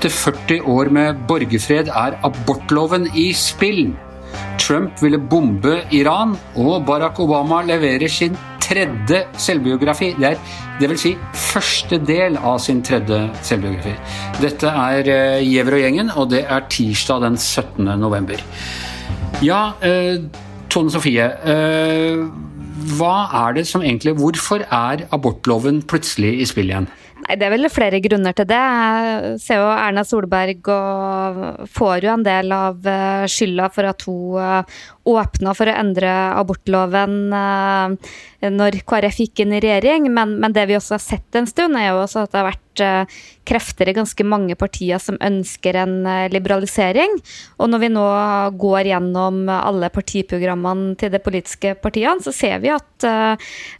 Etter 0.00 0.14
40 0.16 0.62
år 0.64 0.88
med 0.96 1.18
borgerfred 1.28 1.90
er 1.92 2.14
abortloven 2.24 3.02
i 3.20 3.26
spill. 3.36 3.90
Trump 4.56 5.02
ville 5.04 5.18
bombe 5.20 5.74
Iran, 5.92 6.30
og 6.56 6.86
Barack 6.88 7.18
Obama 7.20 7.58
leverer 7.68 8.08
sin 8.08 8.38
tredje 8.64 9.18
selvbiografi. 9.36 10.14
Det 10.16 10.30
er 10.30 10.38
dvs. 10.80 11.02
si 11.02 11.12
første 11.36 11.98
del 12.08 12.38
av 12.40 12.56
sin 12.64 12.80
tredje 12.80 13.18
selvbiografi. 13.44 13.92
Dette 14.40 14.72
er 14.72 15.10
uh, 15.10 15.44
Giæver 15.44 15.76
og 15.76 15.84
gjengen, 15.84 16.14
og 16.16 16.30
det 16.32 16.46
er 16.48 16.64
tirsdag 16.72 17.20
den 17.26 17.36
17. 17.36 17.92
november. 18.00 18.40
Ja, 19.44 19.74
eh, 19.84 20.16
Tone 20.72 20.96
Sofie. 20.96 21.28
Eh, 21.28 22.24
hva 22.96 23.14
er 23.44 23.60
det 23.60 23.68
som 23.68 23.84
egentlig 23.84 24.16
Hvorfor 24.16 24.64
er 24.64 25.04
abortloven 25.12 25.82
plutselig 25.84 26.38
i 26.40 26.48
spill 26.48 26.72
igjen? 26.72 26.88
Nei, 27.26 27.36
Det 27.36 27.46
er 27.46 27.52
vel 27.52 27.68
flere 27.72 28.00
grunner 28.02 28.36
til 28.36 28.48
det. 28.48 28.60
Jeg 28.60 29.40
ser 29.42 29.60
jo 29.60 29.68
Erna 29.74 30.04
Solberg 30.06 30.70
og 30.72 31.66
får 31.68 32.06
jo 32.06 32.14
en 32.14 32.24
del 32.26 32.54
av 32.56 32.86
eh, 32.88 33.26
skylda 33.30 33.68
for 33.74 33.90
at 33.90 34.06
hun 34.08 34.38
eh, 34.40 34.80
åpna 35.08 35.54
for 35.56 35.70
å 35.70 35.76
endre 35.80 36.10
abortloven 36.36 37.20
eh, 37.36 38.10
når 38.50 38.80
KrF 38.88 39.20
gikk 39.24 39.44
inn 39.44 39.54
i 39.56 39.60
regjering, 39.62 40.08
men, 40.12 40.38
men, 40.40 40.54
det 40.56 40.64
vi 40.70 40.78
også 40.78 40.96
har 40.96 41.04
sett 41.04 41.36
en 41.36 41.48
stund, 41.48 41.76
er 41.76 41.90
jo 41.90 42.02
også 42.02 42.24
at 42.24 42.32
det 42.32 42.40
har 42.40 42.50
vært 42.50 42.66
krefter 43.44 43.90
i 43.90 43.92
ganske 43.92 44.24
mange 44.24 44.54
partier 44.56 45.00
som 45.02 45.18
ønsker 45.20 45.76
en 45.76 46.06
liberalisering. 46.32 47.18
Og 47.60 47.68
når 47.68 47.82
vi 47.82 47.90
nå 47.92 48.04
går 48.62 48.88
gjennom 48.92 49.42
alle 49.52 49.90
partiprogrammene 49.92 50.94
til 50.96 51.12
de 51.12 51.20
politiske 51.20 51.74
partiene, 51.82 52.22
så 52.24 52.32
ser 52.32 52.62
vi 52.62 52.70
at 52.72 53.04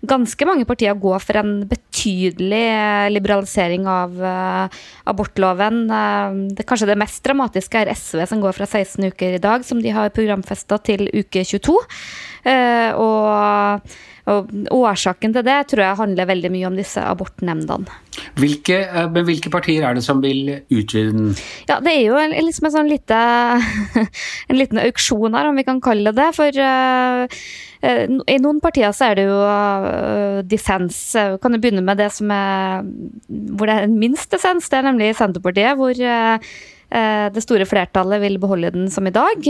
ganske 0.05 0.48
mange 0.51 0.68
partier 0.68 0.98
går 1.01 1.24
for 1.24 1.41
en 1.41 1.55
betydelig 1.71 2.66
liberalisering 3.15 3.51
liberalisering 3.51 3.87
av 3.87 4.21
uh, 4.23 4.68
abortloven. 5.05 5.88
Det, 6.55 6.65
kanskje 6.66 6.88
det 6.90 6.99
mest 6.99 7.23
dramatiske 7.24 7.79
er 7.79 7.93
SV, 7.95 8.27
som 8.27 8.40
går 8.40 8.57
fra 8.57 8.66
16 8.66 9.05
uker 9.10 9.37
i 9.37 9.43
dag, 9.43 9.65
som 9.65 9.80
de 9.80 9.90
har 9.90 10.10
programfesta, 10.10 10.79
til 10.79 11.09
uke 11.14 11.44
22. 11.44 11.76
Uh, 12.40 12.50
eh, 12.50 12.90
og, 12.96 13.96
og, 14.30 14.52
årsaken 14.72 15.34
til 15.34 15.44
det 15.44 15.56
tror 15.68 15.82
jeg 15.84 15.98
handler 15.98 16.28
veldig 16.30 16.50
mye 16.54 16.68
om 16.68 16.76
disse 16.78 17.02
abortnemndene. 17.02 17.98
Hvilke, 18.40 18.78
men 19.12 19.24
hvilke 19.26 19.50
partier 19.52 19.84
er 19.86 19.96
det 19.96 20.04
som 20.04 20.20
vil 20.22 20.60
utvide 20.70 21.12
den? 21.16 21.32
Ja, 21.68 21.80
Det 21.82 21.92
er 21.92 22.04
jo 22.04 22.20
liksom 22.46 22.68
en 22.68 22.74
sånn 22.76 22.90
lite, 22.90 23.18
en 24.50 24.60
liten 24.60 24.80
auksjon 24.82 25.36
her, 25.36 25.50
om 25.50 25.58
vi 25.58 25.66
kan 25.66 25.82
kalle 25.84 26.12
det 26.12 26.20
det. 26.20 26.30
For 26.36 26.62
uh, 26.62 27.42
I 28.28 28.40
noen 28.44 28.60
partier 28.62 28.92
så 28.96 29.10
er 29.10 29.20
det 29.20 29.28
jo 29.28 29.38
uh, 29.40 30.40
dissens. 30.46 31.00
Kan 31.42 31.56
du 31.56 31.60
begynne 31.60 31.84
med 31.84 32.00
det 32.00 32.10
som 32.14 32.30
er 32.34 32.84
hvor 33.56 33.70
det 33.70 33.78
er 33.78 33.94
minst 33.94 34.30
dissens? 34.32 34.68
Det 34.70 34.80
er 34.80 34.90
nemlig 34.90 35.14
Senterpartiet, 35.18 35.80
hvor 35.80 35.96
uh, 35.96 36.52
det 36.91 37.43
store 37.45 37.66
flertallet 37.71 38.19
vil 38.24 38.41
beholde 38.43 38.73
den 38.74 38.88
som 38.91 39.07
i 39.07 39.13
dag. 39.15 39.46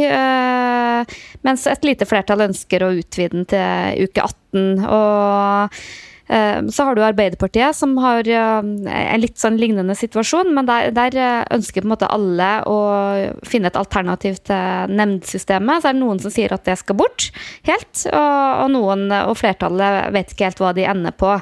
Mens 1.47 1.65
et 1.71 1.87
lite 1.89 2.05
flertall 2.05 2.45
ønsker 2.51 2.85
å 2.85 2.93
utvide 2.93 3.33
den 3.33 3.47
til 3.49 4.05
uke 4.05 4.27
18. 4.27 4.85
Og 4.85 5.81
Eh, 6.10 6.10
så 6.71 6.87
har 6.87 6.95
du 6.95 7.03
Arbeiderpartiet, 7.03 7.75
som 7.77 7.97
har 8.03 8.29
eh, 8.29 8.61
en 8.61 9.23
litt 9.23 9.41
sånn 9.41 9.57
lignende 9.59 9.97
situasjon. 9.99 10.53
Men 10.55 10.69
der, 10.69 10.91
der, 10.95 11.17
eh, 11.17 11.41
ønsker 11.57 11.83
på 11.83 11.89
en 11.89 11.95
måte 11.95 12.11
alle 12.13 12.51
å 12.69 12.79
finne 13.49 13.73
et 13.73 13.81
alternativ 13.81 14.43
til 14.47 14.95
nemndsystemet. 14.95 15.81
Så 15.81 15.91
er 15.91 15.97
det 15.97 16.03
noen 16.05 16.21
som 16.23 16.35
sier 16.35 16.53
at 16.55 16.69
det 16.69 16.77
skal 16.81 16.99
bort 17.01 17.31
helt, 17.69 18.05
og, 18.13 18.63
og 18.67 18.71
noen, 18.77 19.09
og 19.25 19.35
flertallet 19.41 20.13
vet 20.15 20.35
ikke 20.35 20.51
helt 20.51 20.63
hva 20.63 20.75
de 20.77 20.87
ender 20.93 21.17
på. 21.17 21.33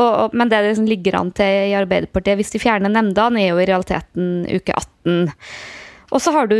Og, 0.00 0.08
og, 0.08 0.36
men 0.38 0.50
det 0.50 0.62
det 0.62 0.72
liksom 0.72 0.88
ligger 0.90 1.18
an 1.18 1.30
til 1.36 1.70
i 1.70 1.76
Arbeiderpartiet, 1.76 2.38
hvis 2.40 2.54
de 2.54 2.62
fjerner 2.62 2.92
nemndene, 2.92 3.42
er 3.42 3.52
jo 3.52 3.62
i 3.62 3.68
realiteten 3.68 4.32
uke 4.48 4.74
18. 5.04 5.32
Og 6.12 6.20
så 6.20 6.32
har 6.34 6.48
du 6.50 6.56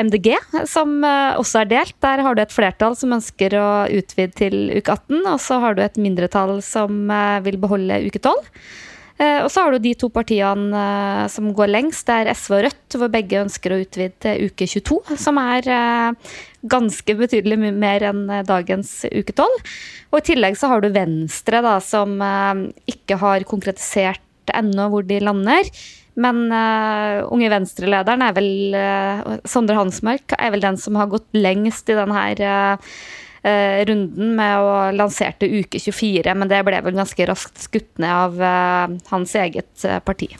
MDG, 0.00 0.32
som 0.68 0.98
eh, 1.04 1.36
også 1.36 1.62
er 1.62 1.72
delt. 1.74 1.96
Der 2.04 2.24
har 2.24 2.34
du 2.36 2.42
et 2.42 2.54
flertall 2.54 2.96
som 2.96 3.12
ønsker 3.18 3.56
å 3.60 3.70
utvide 3.92 4.32
til 4.38 4.58
uke 4.72 4.96
18, 4.96 5.24
og 5.28 5.40
så 5.44 5.60
har 5.62 5.76
du 5.76 5.82
et 5.84 5.98
mindretall 6.00 6.58
som 6.64 7.10
eh, 7.12 7.40
vil 7.44 7.58
beholde 7.60 8.00
uke 8.06 8.22
12. 8.22 8.38
Eh, 9.18 9.40
og 9.42 9.50
så 9.52 9.66
har 9.66 9.74
du 9.74 9.84
de 9.84 9.92
to 9.98 10.08
partiene 10.14 10.84
som 11.28 11.50
går 11.52 11.72
lengst, 11.74 12.06
det 12.08 12.16
er 12.16 12.32
SV 12.32 12.54
og 12.56 12.64
Rødt, 12.68 12.96
hvor 12.96 13.12
begge 13.12 13.42
ønsker 13.42 13.74
å 13.74 13.80
utvide 13.82 14.14
til 14.24 14.48
uke 14.48 14.68
22, 14.70 15.18
som 15.20 15.40
er 15.42 15.68
ganske 16.68 17.16
betydelig 17.18 17.58
mer 17.76 18.06
enn 18.08 18.22
dagens 18.48 19.02
uke 19.10 19.34
12. 19.34 19.74
Og 20.14 20.22
i 20.22 20.26
tillegg 20.30 20.56
så 20.56 20.72
har 20.72 20.80
du 20.80 20.88
Venstre, 20.94 21.60
da, 21.66 21.76
som 21.84 22.16
ikke 22.88 23.20
har 23.20 23.44
konkretisert 23.50 24.24
ennå 24.56 24.88
hvor 24.92 25.06
de 25.06 25.20
lander. 25.22 25.70
Men 26.18 26.48
uh, 26.50 27.22
Unge 27.30 27.50
Venstre-lederen 27.52 28.24
er 28.26 28.34
vel 28.34 28.50
uh, 28.74 29.38
Sondre 29.46 29.78
Hansmark 29.78 30.34
er 30.34 30.50
vel 30.54 30.64
den 30.64 30.80
som 30.80 30.98
har 30.98 31.10
gått 31.12 31.28
lengst 31.36 31.90
i 31.92 31.96
denne 31.98 32.24
uh, 32.34 32.98
runden 33.88 34.34
med 34.36 34.64
å 34.66 34.72
lanserte 34.98 35.46
uke 35.46 35.78
24, 35.78 36.34
men 36.34 36.50
det 36.50 36.64
ble 36.66 36.82
vel 36.82 36.98
ganske 36.98 37.28
raskt 37.30 37.62
skutt 37.68 38.02
ned 38.02 38.10
av 38.10 38.98
hans 39.12 39.34
eget 39.38 39.86
parti. 40.04 40.32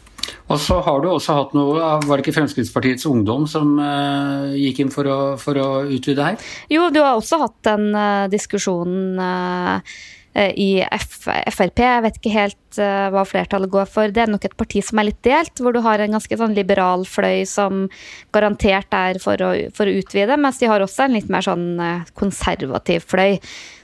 Og 0.48 0.58
så 0.60 0.80
har 0.84 1.00
du 1.00 1.08
også 1.12 1.36
hatt 1.36 1.54
noe 1.56 1.78
Var 2.02 2.10
det 2.10 2.24
ikke 2.24 2.34
Fremskrittspartiets 2.36 3.06
Ungdom 3.08 3.46
som 3.48 3.76
uh, 3.80 4.50
gikk 4.56 4.82
inn 4.82 4.92
for 4.92 5.08
å, 5.08 5.18
for 5.40 5.56
å, 5.60 5.68
utvide 5.88 6.24
her? 6.24 6.52
Jo, 6.72 6.88
du 6.92 7.00
har 7.00 7.14
også 7.14 7.40
hatt 7.44 7.58
den 7.68 7.90
uh, 7.94 8.26
diskusjonen 8.32 9.20
uh, 9.20 9.80
Eh, 9.80 10.17
i 10.54 10.82
Frp. 10.84 11.80
Jeg 11.82 12.04
vet 12.04 12.18
ikke 12.20 12.34
helt 12.34 12.80
uh, 12.80 13.08
hva 13.14 13.24
flertallet 13.28 13.72
går 13.72 13.88
for. 13.90 14.12
Det 14.14 14.24
er 14.24 14.32
nok 14.32 14.46
et 14.48 14.56
parti 14.58 14.82
som 14.84 15.00
er 15.00 15.10
litt 15.10 15.20
delt, 15.26 15.62
hvor 15.62 15.74
du 15.74 15.80
har 15.84 16.02
en 16.02 16.18
ganske 16.18 16.40
sånn 16.40 16.56
liberal 16.56 17.06
fløy 17.08 17.44
som 17.48 17.86
garantert 18.34 18.94
er 18.96 19.20
for 19.22 19.40
å, 19.44 19.52
for 19.74 19.90
å 19.90 19.96
utvide, 20.00 20.38
mens 20.40 20.60
de 20.62 20.70
har 20.70 20.84
også 20.84 21.06
en 21.06 21.16
litt 21.18 21.32
mer 21.32 21.46
sånn 21.46 21.66
uh, 21.80 22.06
konservativ 22.18 23.08
fløy. 23.10 23.38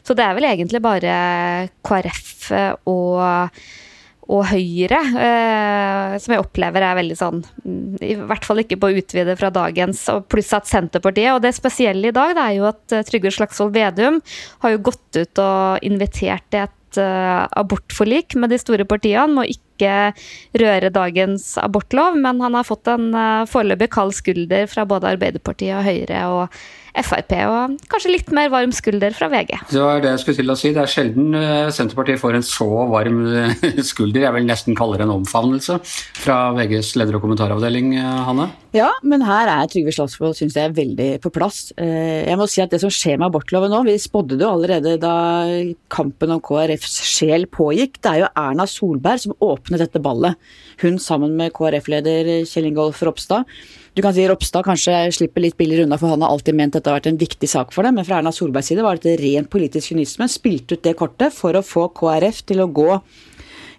Så 0.04 0.16
det 0.16 0.26
er 0.26 0.37
vel 0.37 0.50
egentlig 0.50 0.82
bare 0.84 1.16
KrF 1.87 2.53
og 2.91 3.20
og 4.32 4.46
Høyre, 4.48 5.00
eh, 5.20 6.14
som 6.22 6.34
jeg 6.34 6.40
opplever 6.40 6.84
er 6.84 6.96
veldig 6.96 7.16
sånn 7.18 7.42
mm, 7.44 7.98
I 8.04 8.14
hvert 8.22 8.46
fall 8.46 8.62
ikke 8.62 8.78
på 8.80 8.88
å 8.88 9.00
utvide 9.00 9.36
fra 9.36 9.50
dagens, 9.52 10.06
pluss 10.32 10.52
at 10.56 10.70
Senterpartiet. 10.70 11.34
Og 11.34 11.42
det 11.44 11.52
spesielle 11.56 12.08
i 12.08 12.14
dag 12.14 12.32
det 12.36 12.46
er 12.46 12.56
jo 12.58 12.68
at 12.70 12.94
eh, 12.94 13.04
Trygve 13.06 13.34
Slagsvold 13.34 13.74
Vedum 13.76 14.22
har 14.64 14.74
jo 14.74 14.84
gått 14.88 15.20
ut 15.20 15.42
og 15.44 15.84
invitert 15.84 16.46
til 16.54 16.64
et 16.64 17.00
eh, 17.02 17.42
abortforlik 17.60 18.38
med 18.40 18.54
de 18.54 18.60
store 18.62 18.88
partiene. 18.88 19.28
Må 19.34 19.44
ikke 19.50 20.14
røre 20.56 20.92
dagens 20.94 21.54
abortlov, 21.60 22.16
men 22.16 22.40
han 22.44 22.56
har 22.56 22.68
fått 22.68 22.88
en 22.92 23.10
eh, 23.12 23.44
foreløpig 23.50 23.90
kald 23.92 24.16
skulder 24.16 24.70
fra 24.72 24.88
både 24.88 25.12
Arbeiderpartiet 25.12 25.76
og 25.82 25.86
Høyre. 25.90 26.24
og 26.32 26.64
Frp, 26.94 27.32
og 27.50 27.75
kanskje 27.91 28.12
litt 28.12 28.28
mer 28.34 28.50
varm 28.53 28.71
skulder 28.75 29.15
fra 29.16 29.27
VG. 29.32 29.50
Det 29.72 29.81
var 29.82 30.03
det 30.03 30.12
jeg 30.12 30.21
skulle 30.22 30.38
til 30.38 30.53
å 30.53 30.56
si. 30.59 30.71
Det 30.75 30.82
er 30.84 30.93
sjelden 30.93 31.34
eh, 31.34 31.71
Senterpartiet 31.75 32.21
får 32.22 32.38
en 32.38 32.47
så 32.47 32.69
varm 32.93 33.19
eh, 33.34 33.65
skulder. 33.91 34.28
Jeg 34.28 34.37
vil 34.37 34.47
nesten 34.47 34.78
kalle 34.78 35.00
det 35.00 35.06
en 35.09 35.16
omfavnelse 35.16 35.81
fra 36.22 36.38
VGs 36.55 36.94
leder- 37.00 37.19
og 37.19 37.27
kommentaravdeling, 37.27 37.97
eh, 37.99 38.22
Hanne? 38.28 38.49
Ja, 38.75 38.93
men 39.03 39.27
her 39.27 39.50
er 39.50 39.71
Trygve 39.71 39.94
Slagsvold 39.94 40.38
syns 40.38 40.55
jeg 40.59 40.75
veldig 40.75 41.10
på 41.22 41.31
plass. 41.34 41.69
Jeg 41.78 42.34
må 42.38 42.47
si 42.50 42.62
at 42.62 42.72
det 42.75 42.81
som 42.82 42.91
skjer 42.91 43.21
med 43.21 43.28
abortloven 43.28 43.71
nå, 43.71 43.84
vi 43.87 43.94
spådde 44.03 44.38
det 44.38 44.47
jo 44.47 44.50
allerede 44.50 44.97
da 45.03 45.15
kampen 45.94 46.34
om 46.34 46.43
KrFs 46.43 46.97
sjel 47.06 47.47
pågikk. 47.50 48.00
Det 48.03 48.11
er 48.11 48.25
jo 48.25 48.32
Erna 48.34 48.66
Solberg 48.71 49.22
som 49.22 49.37
åpnet 49.47 49.84
dette 49.84 50.03
ballet. 50.03 50.34
Hun 50.82 50.99
sammen 51.03 51.37
med 51.38 51.55
KrF-leder 51.55 52.34
Kjell 52.50 52.72
Ingolf 52.72 53.03
Ropstad 53.06 53.47
du 53.94 54.03
kan 54.03 54.15
si 54.15 54.25
Ropstad 54.27 54.66
kanskje 54.66 54.94
slipper 55.15 55.44
litt 55.44 55.56
billigere 55.59 55.87
unna, 55.87 55.99
for 56.00 56.10
han 56.10 56.22
har 56.25 56.32
alltid 56.34 56.56
ment 56.59 56.75
dette 56.75 56.91
har 56.91 56.99
vært 56.99 57.12
en 57.12 57.21
viktig 57.21 57.47
sak 57.50 57.71
for 57.75 57.87
dem. 57.87 57.94
Men 57.94 58.06
fra 58.06 58.19
Erna 58.19 58.32
Solbergs 58.34 58.72
side 58.72 58.82
var 58.82 58.99
dette 58.99 59.21
ren 59.21 59.47
politisk 59.47 59.93
kynisme. 59.93 60.27
Spilte 60.31 60.75
ut 60.75 60.82
det 60.82 60.96
kortet 60.99 61.35
for 61.37 61.55
å 61.55 61.62
få 61.62 61.87
KrF 61.94 62.43
til 62.50 62.64
å 62.64 62.70
gå 62.75 62.88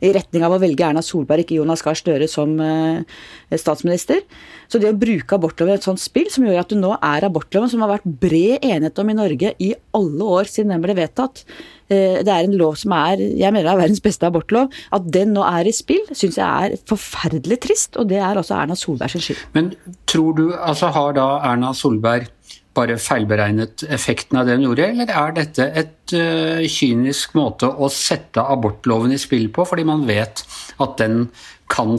i 0.04 0.12
retning 0.16 0.46
av 0.46 0.56
å 0.56 0.60
velge 0.62 0.86
Erna 0.88 1.04
Solberg, 1.06 1.46
ikke 1.46 1.60
Jonas 1.60 1.84
Gahr 1.86 1.98
Støre 2.00 2.28
som 2.32 2.56
uh, 2.60 3.04
statsminister. 3.52 4.24
Så 4.72 4.82
det 4.82 4.92
å 4.92 4.98
bruke 4.98 5.38
abortloven 5.38 5.76
i 5.76 5.80
et 5.80 5.88
sånt 5.88 6.02
spill, 6.02 6.28
som 6.34 6.46
gjør 6.48 6.64
at 6.64 6.74
du 6.74 6.80
nå 6.80 6.96
er 6.98 7.28
abortloven, 7.28 7.72
som 7.72 7.84
har 7.86 7.96
vært 7.96 8.08
bred 8.22 8.66
enighet 8.66 9.02
om 9.02 9.12
i 9.12 9.18
Norge 9.18 9.54
i 9.62 9.72
alle 9.96 10.30
år 10.40 10.52
siden 10.52 10.74
den 10.74 10.84
ble 10.84 10.98
vedtatt, 10.98 11.44
uh, 11.46 12.20
det 12.26 12.32
er 12.32 12.44
en 12.44 12.58
lov 12.60 12.78
som 12.82 12.96
er, 12.98 13.24
jeg 13.40 13.56
mener 13.56 13.72
er 13.72 13.84
verdens 13.86 14.04
beste 14.04 14.28
abortlov, 14.28 14.72
at 14.96 15.12
den 15.16 15.36
nå 15.38 15.46
er 15.48 15.70
i 15.70 15.76
spill, 15.76 16.04
syns 16.12 16.40
jeg 16.42 16.46
er 16.46 16.80
forferdelig 16.90 17.62
trist, 17.68 17.96
og 18.02 18.10
det 18.12 18.22
er 18.22 18.42
også 18.42 18.58
Erna 18.60 18.78
Solbergs 18.80 19.20
skyld. 19.20 19.46
Men 19.58 19.74
tror 20.10 20.36
du, 20.38 20.48
altså 20.56 20.92
har 20.96 21.16
da 21.18 21.30
Erna 21.54 21.74
Solberg 21.78 22.32
bare 22.76 22.98
feilberegnet 23.02 23.86
effekten 23.94 24.40
av 24.40 24.48
det 24.48 24.58
hun 24.58 24.68
gjorde, 24.68 24.90
eller 24.92 25.12
er 25.12 25.36
dette 25.40 25.68
et 25.82 26.16
uh, 26.16 26.64
kynisk 26.70 27.36
måte 27.38 27.70
å 27.70 27.90
sette 27.92 28.44
abortloven 28.44 29.16
i 29.16 29.20
spill 29.22 29.48
på, 29.54 29.66
fordi 29.68 29.86
man 29.88 30.06
vet 30.08 30.44
at 30.84 30.98
den 31.02 31.28
kan 31.72 31.96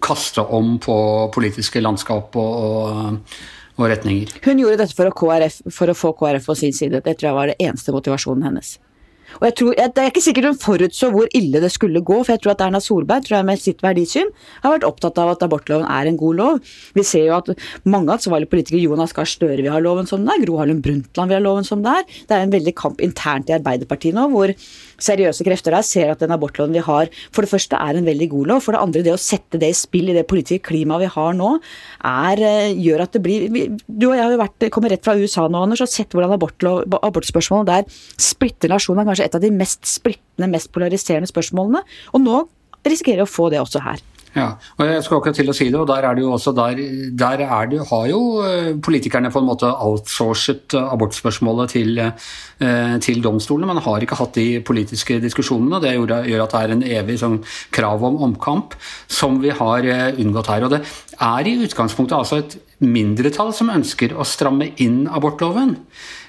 kaste 0.00 0.44
om 0.56 0.76
på 0.80 0.96
politiske 1.34 1.82
landskap 1.82 2.36
og, 2.40 3.18
og, 3.76 3.82
retninger? 3.90 4.32
Hun 4.46 4.62
gjorde 4.62 4.78
dette 4.80 4.96
for 4.96 5.10
å, 5.10 5.16
KRF, 5.16 5.60
for 5.74 5.92
å, 5.92 5.96
få 5.96 6.14
KrF 6.16 6.48
på 6.48 6.56
sin 6.62 6.72
side. 6.76 7.02
Det 7.04 7.18
tror 7.18 7.30
jeg 7.30 7.36
var 7.36 7.52
det 7.52 7.58
eneste 7.60 7.92
motivasjonen 7.92 8.48
hennes. 8.48 8.78
Og 9.38 9.46
jeg 9.48 9.54
tror, 9.60 9.74
Det 9.74 10.02
er 10.02 10.10
ikke 10.10 10.22
sikkert 10.24 10.48
hun 10.50 10.58
forutså 10.58 11.10
hvor 11.14 11.28
ille 11.36 11.60
det 11.62 11.70
skulle 11.72 12.02
gå, 12.02 12.18
for 12.24 12.34
jeg 12.34 12.42
tror 12.42 12.54
at 12.54 12.64
Erna 12.66 12.80
Solberg 12.82 13.24
tror 13.26 13.38
jeg 13.38 13.48
med 13.48 13.62
sitt 13.62 13.82
verdisyn 13.84 14.30
har 14.62 14.74
vært 14.74 14.86
opptatt 14.88 15.18
av 15.22 15.32
at 15.34 15.44
abortloven 15.46 15.86
er 15.86 16.10
en 16.10 16.18
god 16.20 16.36
lov. 16.40 16.60
Vi 16.94 17.04
ser 17.06 17.28
jo 17.28 17.36
at 17.38 17.50
mange 17.84 18.12
ansvarlige 18.12 18.50
politikere, 18.50 18.84
Jonas 18.84 19.14
Gahr 19.16 19.28
Støre 19.28 19.62
vil 19.62 19.72
ha 19.72 19.80
loven 19.82 20.08
som 20.10 20.24
det 20.26 20.34
er, 20.34 20.44
Gro 20.44 20.60
Harlem 20.60 20.82
Brundtland 20.84 21.30
vil 21.30 21.38
ha 21.38 21.44
loven 21.44 21.66
som 21.66 21.82
det 21.84 21.94
er. 22.00 22.06
Det 22.28 22.36
er 22.36 22.46
en 22.46 22.54
veldig 22.54 22.74
kamp 22.78 23.00
internt 23.04 23.50
i 23.50 23.56
Arbeiderpartiet 23.56 24.16
nå, 24.16 24.28
hvor 24.34 24.54
seriøse 25.04 25.46
krefter 25.46 25.74
der 25.74 25.86
ser 25.86 26.12
at 26.12 26.22
den 26.22 26.34
abortloven 26.34 26.74
vi 26.76 26.84
har, 26.84 27.10
for 27.34 27.46
det 27.46 27.52
første 27.52 27.78
er 27.78 27.98
en 27.98 28.08
veldig 28.08 28.28
god 28.34 28.52
lov. 28.52 28.64
For 28.64 28.76
det 28.76 28.82
andre, 28.82 29.04
det 29.06 29.14
å 29.14 29.20
sette 29.20 29.60
det 29.60 29.72
i 29.72 29.76
spill 29.76 30.12
i 30.12 30.16
det 30.16 30.26
politiske 30.30 30.68
klimaet 30.70 31.04
vi 31.04 31.10
har 31.14 31.36
nå, 31.38 31.54
er, 32.10 32.44
eh, 32.44 32.74
gjør 32.76 33.06
at 33.06 33.12
det 33.16 33.22
blir 33.24 33.48
Du 33.50 34.08
og 34.10 34.14
jeg 34.14 34.22
har 34.22 34.32
jo 34.32 34.40
vært, 34.40 34.70
kommer 34.70 34.90
rett 34.90 35.04
fra 35.04 35.16
USA 35.16 35.48
nå, 35.48 35.62
Anders, 35.62 35.82
og 35.82 35.88
sett 35.88 36.12
hvordan 36.14 36.32
abortlov, 36.36 36.84
abortspørsmålet 37.00 37.66
der 37.66 37.84
splitter 38.20 38.68
nasjonen. 38.68 39.06
Kanskje 39.06 39.26
et 39.26 39.34
av 39.34 39.40
de 39.40 39.50
mest 39.50 39.84
splittende, 39.84 40.50
mest 40.50 40.72
polariserende 40.72 41.30
spørsmålene. 41.30 41.82
Og 42.14 42.24
nå 42.24 42.44
risikerer 42.86 43.24
å 43.24 43.30
få 43.30 43.50
det 43.50 43.60
også 43.60 43.82
her. 43.84 44.00
Ja, 44.30 44.52
og 44.78 44.86
jeg 44.86 45.02
skal 45.02 45.18
akkurat 45.18 45.38
til 45.40 45.50
å 45.50 45.54
si 45.56 45.66
det, 45.72 45.78
og 45.80 45.88
der 45.90 46.04
er 46.06 46.14
det 46.14 46.22
jo 46.22 46.30
også 46.36 46.52
der, 46.54 46.78
der 47.18 47.40
det, 47.40 47.80
har 47.88 48.04
jo 48.06 48.20
eh, 48.46 48.68
politikerne 48.78 49.32
på 49.34 49.40
en 49.42 49.48
måte 49.48 49.66
outsourcet 49.66 50.76
abortspørsmålet 50.78 51.74
til, 51.74 51.98
eh, 51.98 52.94
til 53.02 53.24
domstolene. 53.24 53.66
Man 53.72 53.82
har 53.82 54.06
ikke 54.06 54.20
hatt 54.20 54.38
de 54.38 54.60
politiske 54.62 55.18
diskusjonene, 55.24 55.82
det 55.82 55.96
gjør 55.96 56.44
at 56.44 56.54
det 56.54 56.62
er 56.62 56.76
en 56.76 56.86
evig 57.00 57.18
sånn, 57.24 57.40
krav 57.74 58.06
om 58.06 58.20
omkamp 58.28 58.78
som 59.10 59.40
vi 59.42 59.50
har 59.50 59.90
eh, 59.90 60.12
unngått 60.22 60.52
her. 60.54 60.68
Og 60.68 60.76
det 60.76 60.84
er 61.18 61.50
i 61.50 61.58
utgangspunktet 61.66 62.18
altså 62.20 62.38
et 62.44 62.58
mindretall 62.80 63.50
som 63.56 63.74
ønsker 63.74 64.14
å 64.14 64.24
stramme 64.28 64.70
inn 64.80 65.08
abortloven. 65.10 65.74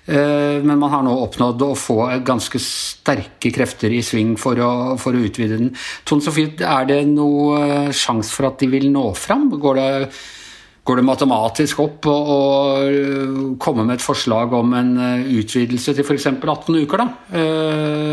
Eh, 0.06 0.58
men 0.66 0.80
man 0.82 0.90
har 0.90 1.06
nå 1.06 1.14
oppnådd 1.28 1.62
å 1.62 1.72
få 1.78 2.00
ganske 2.26 2.60
sterke 2.62 3.52
krefter 3.54 3.94
i 3.94 4.02
sving 4.06 4.34
for 4.42 4.58
å, 4.58 4.72
for 5.02 5.14
å 5.14 5.24
utvide 5.28 5.60
den. 5.60 5.72
Tone 6.08 6.26
Sofie, 6.26 6.56
er 6.58 6.88
det 6.90 7.02
noe 7.12 7.62
eh, 7.62 7.90
sjanse 7.96 8.34
for 8.34 8.50
at 8.50 8.62
de 8.62 8.72
vil 8.72 8.90
nå 8.94 9.12
fram? 9.18 9.50
Går 9.62 9.78
det, 9.78 9.92
går 10.88 11.00
det 11.02 11.06
matematisk 11.06 11.84
opp 11.86 12.10
å, 12.10 12.18
komme 13.62 13.86
med 13.86 14.00
et 14.00 14.06
forslag 14.06 14.58
om 14.58 14.74
en 14.80 14.92
eh, 14.98 15.30
utvidelse 15.44 15.94
til 15.94 16.08
f.eks. 16.08 16.32
18 16.34 16.82
uker, 16.82 17.06
da? 17.06 17.38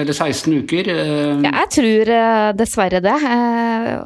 Eller 0.04 0.12
16 0.12 0.60
uker? 0.60 0.92
Ja, 0.92 1.56
jeg 1.62 1.72
tror 1.78 2.14
dessverre 2.58 3.00
det. 3.04 3.16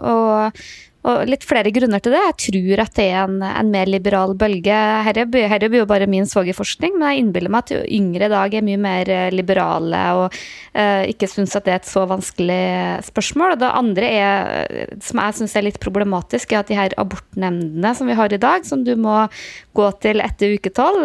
Og 0.07 0.65
og 1.03 1.25
litt 1.27 1.43
flere 1.47 1.73
grunner 1.75 2.03
til 2.03 2.15
det. 2.15 2.21
Jeg 2.23 2.37
tror 2.45 2.83
at 2.85 2.93
det 2.99 3.07
er 3.11 3.25
en, 3.25 3.41
en 3.43 3.71
mer 3.73 3.91
liberal 3.91 4.37
bølge. 4.39 4.77
Her 5.07 5.19
er 5.19 5.77
jo 5.79 5.87
bare 5.91 6.07
min 6.11 6.29
svogerforskning, 6.29 6.95
men 6.95 7.09
jeg 7.09 7.25
innbiller 7.25 7.53
meg 7.53 7.67
at 7.67 7.89
yngre 7.91 8.29
i 8.29 8.33
dag 8.33 8.55
er 8.55 8.67
mye 8.67 8.83
mer 8.83 9.11
eh, 9.11 9.31
liberale 9.35 10.03
og 10.19 10.37
uh, 10.37 11.03
ikke 11.11 11.27
syns 11.31 11.57
at 11.59 11.67
det 11.67 11.75
er 11.75 11.81
et 11.81 11.91
så 11.91 12.05
vanskelig 12.11 12.61
spørsmål. 13.09 13.57
Og 13.57 13.65
det 13.65 13.73
andre 13.83 14.13
er, 14.13 14.95
som 15.03 15.23
jeg 15.25 15.41
syns 15.41 15.57
er 15.59 15.67
litt 15.67 15.83
problematisk, 15.83 16.55
er 16.55 16.63
at 16.63 16.71
de 16.71 16.79
her 16.79 16.95
abortnemndene 17.03 17.95
som 17.99 18.11
vi 18.11 18.19
har 18.19 18.33
i 18.33 18.43
dag, 18.43 18.69
som 18.69 18.87
du 18.87 18.95
må 18.95 19.25
gå 19.75 19.91
til 20.05 20.23
etter 20.23 20.55
uke 20.55 20.71
tolv 20.75 21.03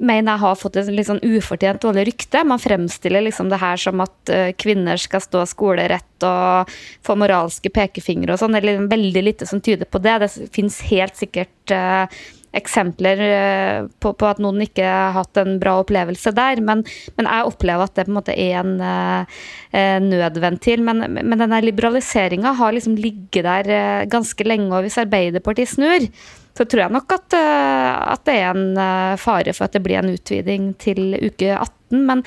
mener 0.00 0.34
jeg 0.34 0.42
har 0.42 0.58
fått 0.58 0.78
et 0.80 0.90
litt 0.92 1.08
sånn 1.08 1.22
ufortjent 1.22 1.82
dårlig 1.84 2.06
rykte. 2.08 2.42
Man 2.48 2.62
fremstiller 2.62 3.24
liksom 3.26 3.50
det 3.52 3.60
her 3.60 3.80
som 3.80 4.02
at 4.04 4.32
uh, 4.32 4.48
kvinner 4.60 5.00
skal 5.00 5.22
stå 5.24 5.44
skolerett 5.48 6.26
og 6.26 6.72
få 7.06 7.16
moralske 7.20 7.72
pekefingre 7.74 8.34
og 8.34 8.42
sånn. 8.42 8.56
Det 8.56 8.64
er 8.64 8.90
veldig 8.90 9.24
lite 9.24 9.48
som 9.48 9.62
tyder 9.64 9.88
på 9.88 10.02
det. 10.02 10.18
Det 10.24 10.30
fins 10.56 10.80
helt 10.90 11.20
sikkert 11.20 11.74
uh, 11.76 12.20
eksempler 12.56 13.22
uh, 13.22 13.88
på, 14.02 14.12
på, 14.18 14.26
at 14.26 14.40
noen 14.42 14.64
ikke 14.64 14.86
har 14.86 15.14
hatt 15.18 15.40
en 15.40 15.58
bra 15.62 15.76
opplevelse 15.82 16.32
der, 16.36 16.62
men, 16.64 16.82
men 17.18 17.30
jeg 17.30 17.48
opplever 17.52 17.86
at 17.86 17.96
det 17.96 18.08
på 18.08 18.14
en 18.14 18.18
måte 18.18 18.34
er 18.34 18.60
en 18.60 20.10
nødventil. 20.10 20.82
Men, 20.86 21.04
men 21.14 21.38
denne 21.38 21.62
liberaliseringa 21.62 22.56
har 22.58 22.74
liksom 22.74 22.98
ligget 22.98 23.46
der 23.46 24.06
ganske 24.10 24.46
lenge, 24.46 24.72
og 24.74 24.86
hvis 24.86 24.98
Arbeiderpartiet 25.00 25.74
snur, 25.76 26.08
så 26.56 26.66
tror 26.66 26.84
jeg 26.84 26.94
nok 26.94 27.14
at, 27.14 27.36
eh, 27.38 27.94
at, 28.14 28.24
det 28.26 28.36
er 28.36 28.50
en 28.50 28.78
eh, 28.80 29.18
fare 29.20 29.54
for 29.56 29.66
at 29.66 29.76
det 29.76 29.82
blir 29.84 30.00
en 30.00 30.12
utviding 30.12 30.72
til 30.82 31.14
uke 31.16 31.54
18. 31.54 32.02
Men 32.06 32.24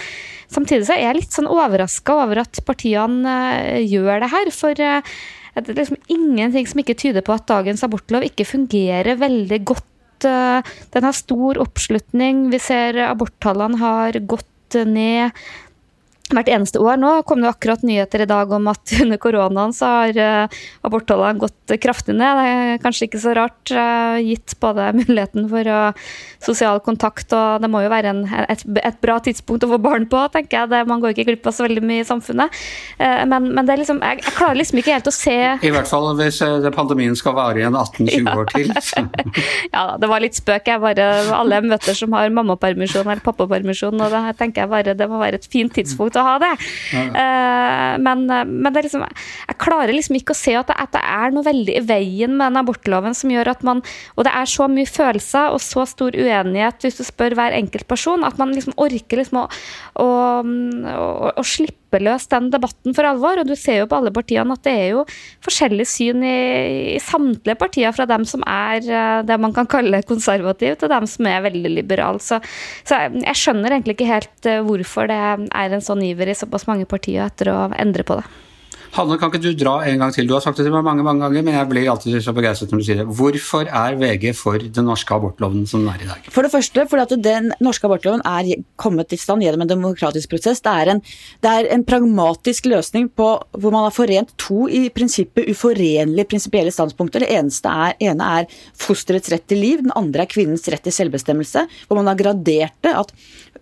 samtidig 0.51 0.87
så 0.87 0.95
er 0.95 1.07
jeg 1.09 1.19
litt 1.19 1.35
sånn 1.35 1.51
overraska 1.51 2.17
over 2.23 2.43
at 2.43 2.61
partiene 2.67 3.37
eh, 3.59 3.81
gjør 3.83 4.23
det 4.23 4.31
her. 4.33 4.53
For 4.55 4.79
det 4.79 4.91
er 5.61 5.77
liksom 5.77 5.99
ingenting 6.11 6.69
som 6.69 6.81
ikke 6.81 6.97
tyder 6.99 7.25
på 7.25 7.35
at 7.35 7.49
dagens 7.51 7.83
abortlov 7.85 8.25
ikke 8.25 8.47
fungerer 8.47 9.19
veldig 9.21 9.63
godt. 9.67 9.89
Den 10.23 11.07
har 11.07 11.15
stor 11.17 11.59
oppslutning. 11.63 12.47
Vi 12.53 12.59
ser 12.61 12.99
aborttallene 13.07 13.79
har 13.81 14.19
gått 14.19 14.49
ned 14.87 15.31
hvert 16.31 16.49
eneste 16.49 16.79
år. 16.81 16.97
Nå 17.01 17.11
kom 17.27 17.41
det 17.43 17.49
akkurat 17.51 17.83
nyheter 17.83 18.23
i 18.23 18.29
dag 18.29 18.51
om 18.55 18.69
at 18.71 18.93
under 19.03 19.19
koronaen 19.21 19.73
så 19.75 19.89
har 19.97 20.19
uh, 20.19 20.61
aborttallene 20.87 21.41
gått 21.41 21.75
kraftig 21.83 22.15
ned. 22.15 22.39
Det 22.39 22.53
er 22.53 22.81
kanskje 22.83 23.07
ikke 23.09 23.21
så 23.21 23.35
rart, 23.37 23.73
uh, 23.75 24.17
gitt 24.23 24.55
både 24.63 24.91
muligheten 25.01 25.49
for 25.51 25.67
uh, 25.69 26.05
sosial 26.43 26.79
kontakt 26.83 27.33
og 27.35 27.63
det 27.63 27.69
må 27.71 27.83
jo 27.83 27.91
være 27.91 28.11
en, 28.11 28.23
et, 28.47 28.63
et, 28.83 28.97
bra 29.03 29.17
tidspunkt 29.23 29.65
å 29.65 29.71
få 29.73 29.79
barn 29.83 30.07
på, 30.09 30.19
tenker 30.33 30.61
jeg. 30.61 30.71
Det, 30.71 30.81
man 30.89 31.03
går 31.03 31.13
ikke 31.13 31.27
glipp 31.31 31.47
av 31.49 31.55
så 31.55 31.67
veldig 31.67 31.83
mye 31.83 32.03
i 32.03 32.07
samfunnet. 32.07 32.59
Men, 32.99 33.49
men, 33.51 33.65
det 33.65 33.73
er 33.73 33.81
liksom, 33.81 33.99
jeg, 34.03 34.21
jeg, 34.23 34.33
klarer 34.37 34.57
liksom 34.59 34.79
ikke 34.79 34.95
helt 34.95 35.09
å 35.09 35.13
se 35.15 35.35
I 35.65 35.71
hvert 35.73 35.89
fall 35.89 36.09
hvis 36.19 36.39
pandemien 36.75 37.15
skal 37.17 37.35
vare 37.35 37.59
igjen 37.59 37.75
18-20 37.75 38.13
ja. 38.27 38.35
år 38.37 38.51
til. 38.51 38.71
ja, 39.75 39.83
det 39.99 40.09
var 40.11 40.23
litt 40.23 40.37
spøk. 40.37 40.69
Jeg 40.69 40.83
bare, 40.83 41.07
alle 41.35 41.59
jeg 41.59 41.71
møter 41.71 41.97
som 41.97 42.15
har 42.15 42.31
mammapermisjon 42.35 43.07
eller 43.07 43.23
pappapermisjon, 43.25 43.99
og 44.03 44.15
det 44.15 44.35
tenker 44.39 44.63
jeg 44.63 44.73
bare 44.73 44.95
det 44.97 45.09
må 45.11 45.19
være 45.21 45.41
et 45.41 45.49
fint 45.51 45.73
tidspunkt 45.75 46.19
å 46.19 46.22
ha 46.25 46.35
det. 46.41 46.51
Ja. 46.93 47.03
Uh, 47.13 47.91
men, 48.03 48.25
men 48.27 48.69
det 48.73 48.85
liksom, 48.87 49.05
jeg 49.05 49.59
klarer 49.61 49.93
liksom 49.95 50.17
ikke 50.19 50.35
å 50.35 50.39
se 50.39 50.55
at 50.59 50.71
det, 50.71 50.77
at 50.79 50.95
det, 50.95 51.03
er 51.13 51.35
noe 51.35 51.45
veldig 51.45 51.77
i 51.77 51.83
veien 51.85 52.33
med 52.37 52.51
den 52.51 52.61
abortloven 52.63 53.15
som 53.17 53.31
gjør 53.31 53.51
at 53.53 53.63
man 53.65 53.81
Og 54.17 54.25
det 54.25 54.33
er 54.33 54.49
så 54.49 54.67
mye 54.71 54.89
følelser 54.89 55.53
og 55.53 55.61
så 55.63 55.85
stor 55.89 56.15
uenighet 56.15 56.83
hvis 56.83 56.99
du 56.99 57.03
spør 57.05 57.35
hver 57.37 57.55
enkelt 57.55 57.87
person, 57.89 58.25
at 58.25 58.39
man 58.41 58.53
liksom 58.55 58.75
orker 58.81 59.21
liksom 59.21 59.43
å, 59.43 59.47
å, 60.01 60.09
å, 60.43 61.31
å 61.37 61.45
slippe 61.47 61.82
løs 62.01 62.25
den 62.31 62.49
debatten 62.53 62.95
for 62.95 63.07
alvor. 63.07 63.41
Og 63.41 63.49
du 63.49 63.55
ser 63.59 63.81
jo 63.81 63.89
på 63.89 63.99
alle 63.99 64.13
partiene 64.15 64.55
at 64.55 64.63
det 64.65 64.73
er 64.73 64.87
jo 64.95 65.03
forskjellig 65.45 65.87
syn 65.89 66.23
i, 66.25 66.37
i 66.95 67.01
samtlige 67.03 67.59
partier, 67.59 67.93
fra 67.95 68.07
dem 68.09 68.25
som 68.29 68.45
er 68.49 68.87
eh, 68.87 69.19
det 69.27 69.39
man 69.41 69.53
kan 69.55 69.69
kalle 69.69 70.03
konservative, 70.07 70.79
til 70.79 70.91
dem 70.91 71.09
som 71.09 71.29
er 71.29 71.43
veldig 71.45 71.73
liberale. 71.75 72.23
Så, 72.23 72.39
så, 72.87 73.03
jeg 73.13 73.39
skjønner 73.39 73.75
egentlig 73.75 73.97
ikke 73.97 74.09
helt 74.09 74.49
eh, 74.49 74.63
hvorfor 74.65 75.11
det 75.11 75.19
er 75.19 75.77
en 75.77 75.83
sånn 75.83 76.03
iver 76.05 76.31
i 76.31 76.37
såpass 76.37 76.67
mange 76.69 76.89
partier 76.89 77.27
etter 77.27 77.51
å 77.53 77.59
endre 77.77 78.07
på 78.07 78.17
det. 78.21 78.25
Hanne, 78.93 79.15
kan 79.17 79.31
ikke 79.31 79.41
du 79.41 79.55
dra 79.57 79.79
en 79.89 80.01
gang 80.03 80.11
til? 80.13 80.27
Du 80.29 80.35
har 80.35 80.43
sagt 80.43 80.59
det 80.59 80.67
til 80.67 80.73
meg 80.73 80.83
mange 80.85 81.01
mange 81.05 81.23
ganger, 81.23 81.41
men 81.41 81.55
jeg 81.55 81.69
blir 81.71 81.87
alltid 81.89 82.19
så 82.21 82.33
begeistret 82.37 82.69
når 82.69 82.81
du 82.81 82.85
sier 82.85 82.99
det. 82.99 83.05
Hvorfor 83.17 83.65
er 83.65 83.95
VG 83.97 84.27
for 84.37 84.61
den 84.61 84.85
norske 84.85 85.15
abortloven 85.15 85.63
som 85.69 85.81
den 85.81 85.89
er 85.89 86.03
i 86.05 86.09
dag? 86.11 86.27
For 86.29 86.45
det 86.45 86.51
første 86.53 86.85
fordi 86.91 87.05
at 87.07 87.23
den 87.25 87.49
norske 87.65 87.89
abortloven 87.89 88.21
er 88.21 88.51
kommet 88.77 89.15
i 89.15 89.17
stand 89.17 89.41
gjennom 89.41 89.65
en 89.65 89.71
demokratisk 89.71 90.35
prosess. 90.35 90.61
Det 90.61 90.75
er 90.83 90.93
en, 90.93 91.01
det 91.41 91.53
er 91.53 91.71
en 91.73 91.85
pragmatisk 91.89 92.69
løsning 92.69 93.09
på 93.17 93.31
hvor 93.57 93.73
man 93.73 93.87
har 93.87 93.95
forent 93.97 94.35
to 94.37 94.67
i 94.69 94.83
prinsippet 94.93 95.49
uforenlige 95.49 96.29
prinsipielle 96.29 96.73
standpunkter. 96.75 97.25
Det 97.25 97.33
eneste 97.33 97.73
er, 97.73 97.97
ene 98.11 98.29
er 98.43 98.59
fosterets 98.77 99.33
rett 99.33 99.47
til 99.49 99.63
liv, 99.63 99.81
den 99.81 99.95
andre 99.97 100.27
er 100.27 100.33
kvinnens 100.35 100.69
rett 100.69 100.85
til 100.85 100.93
selvbestemmelse. 100.93 101.65
Hvor 101.89 101.97
man 101.97 102.13
har 102.13 102.21
gradert 102.21 102.77
det 102.85 102.93
at 102.93 103.09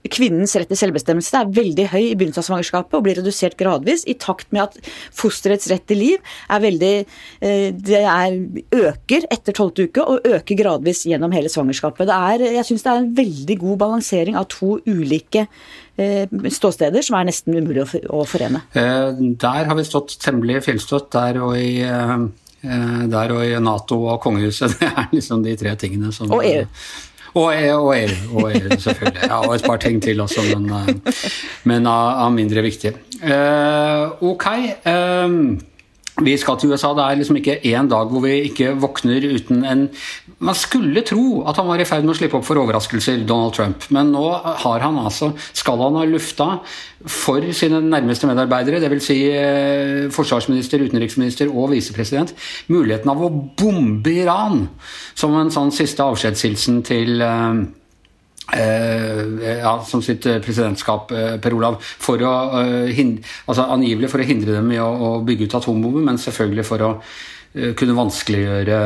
kvinnens 0.09 0.55
rett 0.57 0.69
til 0.71 0.79
selvbestemmelse 0.79 1.37
er 1.37 1.51
veldig 1.53 1.85
høy 1.91 2.01
i 2.01 2.15
begynnelsen 2.17 2.41
av 2.41 2.47
svangerskapet 2.47 2.97
og 2.97 3.03
blir 3.05 3.19
redusert 3.19 3.57
gradvis 3.59 4.05
i 4.09 4.15
takt 4.17 4.49
med 4.55 4.63
at 4.63 4.91
fosterets 5.15 5.69
rett 5.69 5.85
til 5.89 6.01
liv 6.01 6.33
er 6.49 6.63
veldig 6.63 6.93
eh, 6.97 7.67
Det 7.75 8.01
er, 8.01 8.37
øker 8.81 9.27
etter 9.31 9.55
tolvte 9.57 9.85
uke 9.85 10.05
og 10.05 10.25
øker 10.25 10.57
gradvis 10.57 11.05
gjennom 11.09 11.33
hele 11.35 11.51
svangerskapet. 11.53 12.09
Det 12.09 12.17
er, 12.17 12.45
jeg 12.57 12.67
syns 12.69 12.85
det 12.85 12.91
er 12.91 13.03
en 13.03 13.13
veldig 13.21 13.57
god 13.61 13.81
balansering 13.83 14.39
av 14.39 14.47
to 14.51 14.79
ulike 14.89 15.45
eh, 16.01 16.25
ståsteder 16.57 17.05
som 17.05 17.19
er 17.19 17.29
nesten 17.29 17.57
umulig 17.57 17.85
å 18.09 18.23
forene. 18.25 18.63
Eh, 18.73 19.21
der 19.41 19.69
har 19.69 19.77
vi 19.77 19.85
stått 19.85 20.17
temmelig 20.23 20.63
fjellstøtt, 20.65 21.11
der 21.13 21.41
og 21.45 21.57
i 21.59 21.81
der 22.61 23.31
og 23.33 23.39
i 23.41 23.55
Nato 23.57 23.95
og 24.05 24.19
kongehuset. 24.21 24.75
Det 24.81 24.89
er 24.89 25.07
liksom 25.15 25.41
de 25.41 25.55
tre 25.57 25.73
tingene 25.81 26.11
som 26.13 26.29
Og 26.29 26.45
EU. 26.45 26.67
Og, 27.33 27.43
og, 27.43 27.91
EU, 27.95 28.39
og 28.41 28.51
EU, 28.51 28.77
selvfølgelig. 28.79 29.23
Ja, 29.23 29.39
og 29.39 29.55
et 29.55 29.63
par 29.63 29.77
ting 29.79 30.01
til 30.03 30.19
også, 30.19 30.43
men, 30.51 30.67
eh, 30.67 31.19
men 31.63 31.87
av, 31.87 32.25
av, 32.25 32.31
mindre 32.35 32.63
viktige. 32.65 32.97
Uh, 33.21 34.11
ok. 34.33 34.47
Um, 34.89 35.61
vi 36.19 36.33
skal 36.37 36.57
til 36.59 36.71
USA. 36.71 36.91
Det 36.95 37.03
er 37.05 37.19
liksom 37.19 37.37
ikke 37.39 37.57
én 37.71 37.87
dag 37.89 38.11
hvor 38.11 38.23
vi 38.25 38.33
ikke 38.49 38.73
våkner 38.81 39.23
uten 39.31 39.63
en 39.65 39.87
Man 40.41 40.57
skulle 40.57 41.03
tro 41.05 41.43
at 41.47 41.57
han 41.59 41.67
var 41.67 41.81
i 41.81 41.85
ferd 41.85 42.01
med 42.03 42.15
å 42.15 42.17
slippe 42.17 42.39
opp 42.39 42.45
for 42.47 42.57
overraskelser, 42.57 43.21
Donald 43.29 43.53
Trump. 43.53 43.83
Men 43.93 44.09
nå 44.09 44.23
har 44.63 44.81
han 44.81 44.97
altså, 44.97 45.31
skal 45.53 45.77
han 45.83 45.99
ha 45.99 46.05
lufta 46.09 46.47
for 47.05 47.45
sine 47.53 47.77
nærmeste 47.85 48.25
medarbeidere, 48.29 48.81
dvs. 48.81 49.05
Si, 49.05 49.19
eh, 49.29 50.09
forsvarsminister, 50.13 50.81
utenriksminister 50.81 51.51
og 51.53 51.75
visepresident, 51.75 52.33
muligheten 52.73 53.13
av 53.13 53.21
å 53.21 53.29
bombe 53.29 54.15
Iran 54.23 54.65
som 55.13 55.37
en 55.37 55.53
sånn 55.53 55.69
siste 55.73 56.01
avskjedshilsen 56.09 56.81
til 56.89 57.21
eh, 57.21 57.61
ja, 58.51 59.73
som 59.87 60.01
sitt 60.03 60.25
presidentskap, 60.43 61.11
Per 61.41 61.53
Olav, 61.55 61.77
for 61.81 62.21
å, 62.25 62.31
hindre, 62.91 63.23
altså 63.45 63.67
angivelig 63.71 64.09
for 64.11 64.19
å 64.23 64.27
hindre 64.27 64.57
dem 64.57 64.71
i 64.73 64.79
å, 64.81 64.87
å 64.91 65.11
bygge 65.27 65.47
ut 65.47 65.55
atombomber, 65.61 66.03
men 66.07 66.19
selvfølgelig 66.19 66.65
for 66.67 66.87
å 66.87 66.89
kunne 67.51 67.95
vanskeliggjøre 67.97 68.79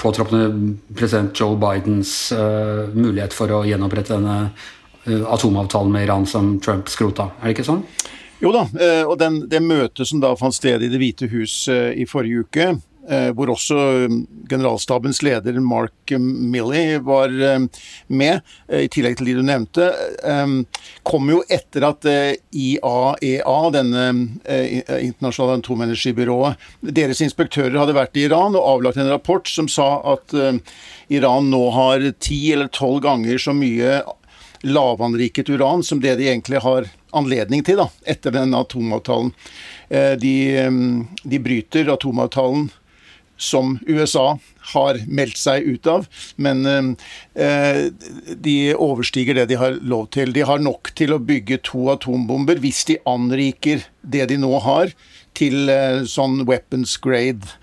påtroppende 0.00 0.46
president 0.96 1.36
Joe 1.36 1.58
Bidens 1.60 2.32
mulighet 2.96 3.36
for 3.36 3.52
å 3.52 3.64
gjenopprette 3.68 4.16
denne 4.16 4.38
atomavtalen 5.28 5.92
med 5.92 6.06
Iran 6.06 6.24
som 6.28 6.54
Trump 6.64 6.88
skrota. 6.88 7.30
Er 7.40 7.50
det 7.50 7.58
ikke 7.58 7.68
sånn? 7.68 7.84
Jo 8.40 8.50
da, 8.52 8.64
og 9.04 9.18
den, 9.20 9.42
det 9.48 9.60
møtet 9.64 10.08
som 10.08 10.20
da 10.20 10.32
fant 10.36 10.56
sted 10.56 10.82
i 10.82 10.88
Det 10.92 11.00
hvite 11.00 11.28
hus 11.32 11.68
i 11.68 12.04
forrige 12.08 12.44
uke, 12.44 12.66
hvor 13.36 13.50
også 13.52 13.76
generalstabens 14.48 15.20
leder 15.24 15.58
Mark 15.60 16.14
Milley 16.18 16.98
var 17.04 17.32
med, 18.08 18.40
i 18.72 18.88
tillegg 18.88 19.18
til 19.18 19.28
de 19.28 19.34
du 19.36 19.42
nevnte, 19.44 19.90
kom 21.04 21.28
jo 21.28 21.42
etter 21.52 21.84
at 21.90 22.08
IAEA, 22.08 23.58
denne 23.74 24.06
internasjonale 24.48 25.60
atomenergibyrået, 25.60 26.66
deres 26.96 27.20
inspektører 27.24 27.76
hadde 27.82 27.96
vært 27.96 28.16
i 28.16 28.26
Iran 28.28 28.56
og 28.56 28.68
avlagt 28.78 29.00
en 29.00 29.12
rapport 29.12 29.48
som 29.52 29.68
sa 29.68 29.98
at 30.14 30.32
Iran 31.12 31.50
nå 31.52 31.64
har 31.76 32.08
ti 32.24 32.40
eller 32.54 32.72
tolv 32.72 33.02
ganger 33.04 33.40
så 33.40 33.52
mye 33.56 34.00
lavanriket 34.64 35.50
uran 35.52 35.82
som 35.82 36.00
det 36.00 36.14
de 36.16 36.28
egentlig 36.30 36.62
har 36.64 36.88
anledning 37.12 37.62
til 37.64 37.76
da, 37.78 37.88
etter 38.08 38.32
den 38.34 38.54
atomavtalen. 38.56 39.32
De, 40.18 40.36
de 41.22 41.40
bryter 41.44 41.92
atomavtalen 41.92 42.70
som 43.36 43.78
USA 43.86 44.38
har 44.74 45.00
meldt 45.06 45.38
seg 45.40 45.66
ut 45.66 45.88
av, 45.90 46.06
men 46.36 46.64
eh, 47.34 47.80
de 48.46 48.56
overstiger 48.74 49.36
det 49.38 49.48
de 49.50 49.58
har 49.60 49.78
lov 49.82 50.08
til. 50.14 50.32
De 50.32 50.44
har 50.46 50.62
nok 50.62 50.92
til 50.96 51.14
å 51.14 51.22
bygge 51.22 51.60
to 51.66 51.88
atombomber 51.92 52.62
hvis 52.62 52.84
de 52.88 52.98
anriker 53.10 53.84
det 54.00 54.28
de 54.30 54.38
nå 54.40 54.52
har, 54.64 54.94
til 55.34 55.68
eh, 55.72 56.04
sånn 56.08 56.44
weapons 56.48 56.96
grade. 57.02 57.56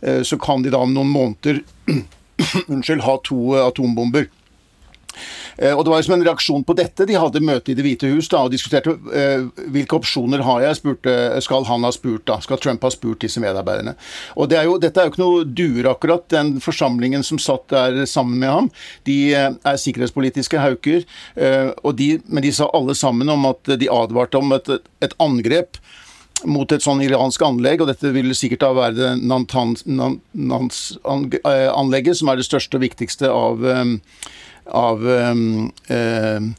Eh, 0.00 0.22
så 0.26 0.40
kan 0.40 0.64
de 0.64 0.72
da 0.72 0.82
om 0.82 0.96
noen 0.96 1.12
måneder 1.12 1.62
unnskyld, 2.72 3.04
ha 3.04 3.18
to 3.26 3.56
atombomber. 3.60 4.30
Og 5.76 5.84
Det 5.84 5.92
var 5.92 6.02
som 6.02 6.14
en 6.14 6.24
reaksjon 6.24 6.64
på 6.64 6.76
dette 6.78 7.04
de 7.08 7.18
hadde 7.18 7.42
møte 7.44 7.72
i 7.72 7.76
Det 7.76 7.84
hvite 7.84 8.10
hus 8.14 8.30
da, 8.32 8.44
og 8.46 8.54
diskuterte 8.54 8.94
uh, 8.94 9.48
hvilke 9.72 9.98
opsjoner 9.98 10.44
har 10.46 10.64
jeg, 10.64 10.78
spurte, 10.80 11.14
skal 11.44 11.66
han 11.68 11.84
ha 11.84 11.92
spurt 11.94 12.24
da, 12.28 12.38
skal 12.44 12.60
Trump 12.62 12.84
ha 12.86 12.92
spurt 12.94 13.22
disse 13.24 13.42
medarbeiderne. 13.42 13.96
Og 14.40 14.50
det 14.50 14.60
er 14.60 14.68
jo, 14.68 14.78
Dette 14.80 15.02
er 15.02 15.08
jo 15.08 15.12
ikke 15.12 15.22
noe 15.22 15.44
duer, 15.44 15.90
akkurat. 15.92 16.26
Den 16.32 16.54
forsamlingen 16.64 17.24
som 17.26 17.40
satt 17.42 17.68
der 17.72 18.04
sammen 18.08 18.40
med 18.40 18.54
ham, 18.54 18.70
de 19.08 19.18
uh, 19.36 19.48
er 19.66 19.80
sikkerhetspolitiske 19.80 20.62
hauker, 20.62 21.04
uh, 21.36 21.90
de, 21.96 22.12
men 22.26 22.46
de 22.46 22.54
sa 22.54 22.70
alle 22.76 22.96
sammen 22.98 23.32
om 23.32 23.50
at 23.50 23.74
de 23.80 23.90
advarte 23.92 24.40
om 24.40 24.56
et, 24.56 24.70
et 25.04 25.16
angrep 25.20 25.80
mot 26.48 26.72
et 26.72 26.82
sånn 26.82 27.02
iransk 27.04 27.42
anlegg, 27.44 27.82
og 27.82 27.88
dette 27.90 28.12
vil 28.14 28.30
sikkert 28.36 28.62
da 28.64 28.70
være 28.76 28.94
det 28.96 29.10
Nantans-anlegget, 29.28 32.16
som 32.16 32.28
er 32.32 32.36
det 32.40 32.46
største 32.48 32.76
og 32.78 32.84
viktigste 32.84 33.26
av 33.28 33.56
um, 33.60 34.00
av 34.76 35.06
eh, 35.06 36.50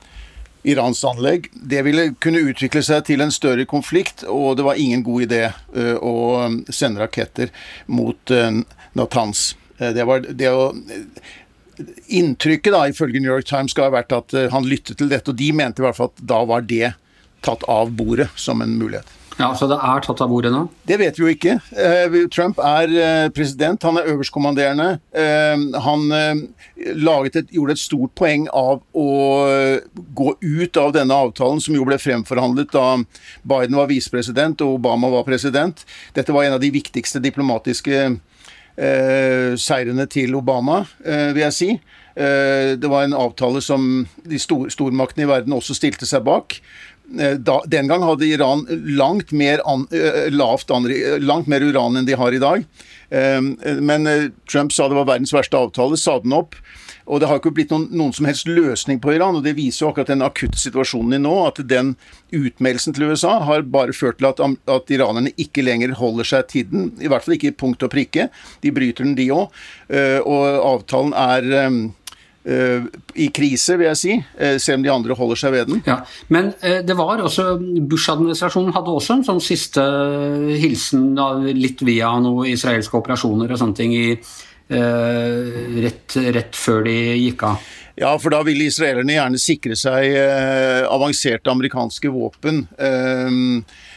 Irans 0.64 1.04
anlegg. 1.06 1.50
Det 1.54 1.82
ville 1.82 2.12
kunne 2.22 2.44
utvikle 2.52 2.84
seg 2.86 3.06
til 3.10 3.24
en 3.24 3.34
større 3.34 3.66
konflikt, 3.70 4.26
og 4.30 4.58
det 4.60 4.66
var 4.68 4.80
ingen 4.80 5.04
god 5.06 5.26
idé 5.26 5.44
uh, 5.50 5.96
å 5.98 6.16
sende 6.70 7.02
raketter 7.02 7.50
mot 7.90 8.34
uh, 8.34 8.62
Natanz. 8.98 9.56
Uh, 9.80 9.90
det 9.96 10.06
var 10.10 10.26
det 10.28 10.52
å 10.54 10.72
Inntrykket, 12.14 12.76
da, 12.76 12.84
ifølge 12.92 13.18
New 13.18 13.32
York 13.32 13.48
Times, 13.50 13.72
skal 13.74 13.88
ha 13.88 13.94
vært 13.96 14.12
at 14.14 14.36
han 14.54 14.68
lyttet 14.70 15.00
til 15.00 15.08
dette, 15.10 15.32
og 15.32 15.40
de 15.40 15.48
mente 15.56 15.82
i 15.82 15.86
hvert 15.88 15.98
fall 15.98 16.12
at 16.12 16.20
da 16.30 16.42
var 16.46 16.68
det 16.68 16.92
tatt 17.42 17.64
av 17.72 17.90
bordet 17.98 18.28
som 18.38 18.62
en 18.62 18.76
mulighet. 18.78 19.08
Ja, 19.40 19.52
Så 19.56 19.68
det 19.70 19.78
er 19.80 20.04
tatt 20.04 20.22
av 20.24 20.30
bordet 20.30 20.52
nå? 20.54 20.66
Det 20.88 20.98
vet 21.00 21.18
vi 21.18 21.24
jo 21.24 21.32
ikke. 21.32 21.56
Eh, 21.72 22.16
Trump 22.34 22.60
er 22.62 22.92
eh, 22.92 23.28
president, 23.34 23.84
han 23.88 24.00
er 24.00 24.10
øverstkommanderende. 24.12 24.90
Eh, 25.16 25.64
han 25.86 26.04
et, 26.12 27.54
gjorde 27.54 27.76
et 27.76 27.82
stort 27.82 28.14
poeng 28.18 28.48
av 28.54 28.82
å 28.98 29.08
gå 30.18 30.34
ut 30.42 30.82
av 30.82 30.92
denne 30.98 31.16
avtalen, 31.16 31.62
som 31.64 31.78
jo 31.78 31.86
ble 31.88 31.98
fremforhandlet 32.02 32.74
da 32.76 32.86
Biden 33.48 33.80
var 33.80 33.90
visepresident 33.92 34.62
og 34.66 34.80
Obama 34.80 35.10
var 35.14 35.26
president. 35.28 35.86
Dette 36.14 36.36
var 36.36 36.46
en 36.46 36.58
av 36.58 36.64
de 36.64 36.74
viktigste 36.74 37.24
diplomatiske 37.24 38.04
seirene 39.62 40.06
til 40.10 40.34
Obama, 40.40 40.80
vil 41.04 41.44
jeg 41.44 41.54
si. 41.54 41.72
Det 42.16 42.90
var 42.92 43.06
en 43.06 43.14
avtale 43.16 43.62
som 43.64 44.06
de 44.28 44.40
stormaktene 44.42 45.24
i 45.24 45.30
verden 45.30 45.56
også 45.56 45.78
stilte 45.78 46.08
seg 46.10 46.26
bak. 46.28 46.58
Eh, 47.20 47.36
da, 47.38 47.62
den 47.68 47.88
gang 47.88 48.04
hadde 48.06 48.28
Iran 48.28 48.66
langt 48.70 49.32
mer, 49.32 49.62
an, 49.68 49.88
eh, 49.92 50.30
lavt, 50.32 50.70
langt 51.20 51.48
mer, 51.48 51.62
uran 51.62 51.98
enn 51.98 52.08
de 52.08 52.16
har 52.16 52.34
i 52.34 52.42
dag. 52.42 52.66
Men 53.12 54.08
eh, 54.08 54.30
Trump 54.48 54.72
sa 54.72 54.88
det 54.88 54.96
var 54.96 55.10
verdens 55.10 55.34
verste 55.36 55.60
avtale, 55.60 55.98
sa 56.00 56.20
den 56.24 56.36
opp. 56.36 56.56
Og 57.12 57.20
det 57.20 57.28
har 57.28 57.42
ikke 57.42 57.52
blitt 57.52 57.72
noen, 57.74 57.90
noen, 57.98 58.14
som 58.16 58.28
helst 58.30 58.48
løsning 58.48 59.02
på 59.04 59.16
Iran. 59.18 59.36
og 59.36 59.44
Det 59.44 59.58
viser 59.58 59.84
jo 59.84 59.90
akkurat 59.90 60.14
den 60.14 60.24
akutte 60.24 60.60
situasjonen 60.62 61.18
i 61.18 61.20
nå. 61.20 61.34
At 61.50 61.60
den 61.68 61.96
utmeldelsen 62.32 62.96
til 62.96 63.10
USA 63.10 63.40
har 63.44 63.66
bare 63.68 63.96
ført 63.98 64.22
til 64.22 64.30
at, 64.30 64.40
at 64.40 64.94
iranerne 64.94 65.34
ikke 65.36 65.66
lenger 65.66 65.98
holder 66.00 66.30
seg 66.30 66.48
til 66.54 66.70
den. 66.72 66.92
I 67.02 67.12
hvert 67.12 67.26
fall 67.26 67.36
ikke 67.36 67.52
i 67.52 67.58
punkt 67.58 67.84
og 67.84 67.92
prikke. 67.92 68.30
De 68.64 68.72
bryter 68.72 69.04
den, 69.04 69.18
de 69.18 69.28
òg. 69.34 69.50
Og 70.30 70.46
avtalen 70.62 71.18
er 71.18 71.50
Eh, 71.52 71.92
i 72.44 73.28
krise, 73.34 73.76
vil 73.78 73.88
jeg 73.92 74.00
si, 74.00 74.14
eh, 74.38 74.56
selv 74.58 74.80
om 74.80 74.86
de 74.86 74.92
andre 74.94 75.18
holder 75.18 75.42
seg 75.42 75.54
ved 75.54 75.68
den. 75.70 75.82
Ja, 75.86 76.00
men 76.34 76.54
eh, 76.62 76.80
det 76.86 76.96
var 76.98 77.22
også 77.22 77.54
Bush-administrasjonen 77.60 78.74
hadde 78.74 78.96
også 78.96 79.20
en 79.20 79.28
sånn 79.28 79.44
siste 79.44 79.84
hilsen 80.62 81.12
litt 81.54 81.84
via 81.86 82.16
noen 82.24 82.50
israelske 82.54 82.98
operasjoner 82.98 83.52
og 83.52 83.62
sånne 83.62 83.78
ting 83.78 83.94
i, 83.98 84.08
rett, 84.72 86.16
rett, 86.32 86.56
før 86.56 86.86
de 86.86 86.94
gikk 87.20 87.42
av. 87.44 87.72
Ja, 88.00 88.14
for 88.24 88.32
da 88.32 88.40
ville 88.48 88.70
israelerne 88.72 89.18
gjerne 89.18 89.42
sikre 89.42 89.76
seg 89.76 90.16
avanserte 90.88 91.52
amerikanske 91.52 92.08
våpen. 92.14 92.64
Eh, 92.80 93.36
Eh, 93.36 93.91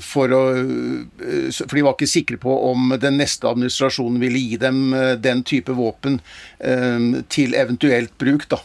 for, 0.00 0.32
å, 0.32 0.42
eh, 0.56 1.50
for 1.52 1.76
de 1.76 1.84
var 1.84 1.96
ikke 1.96 2.08
sikre 2.08 2.38
på 2.40 2.54
om 2.70 2.94
den 3.00 3.18
neste 3.20 3.48
administrasjonen 3.50 4.20
ville 4.22 4.40
gi 4.40 4.56
dem 4.60 4.94
eh, 4.96 5.12
den 5.20 5.44
type 5.44 5.74
våpen 5.76 6.20
til 7.32 7.54
eventuelt 7.56 8.12
bruk. 8.20 8.42
Da. 8.50 8.58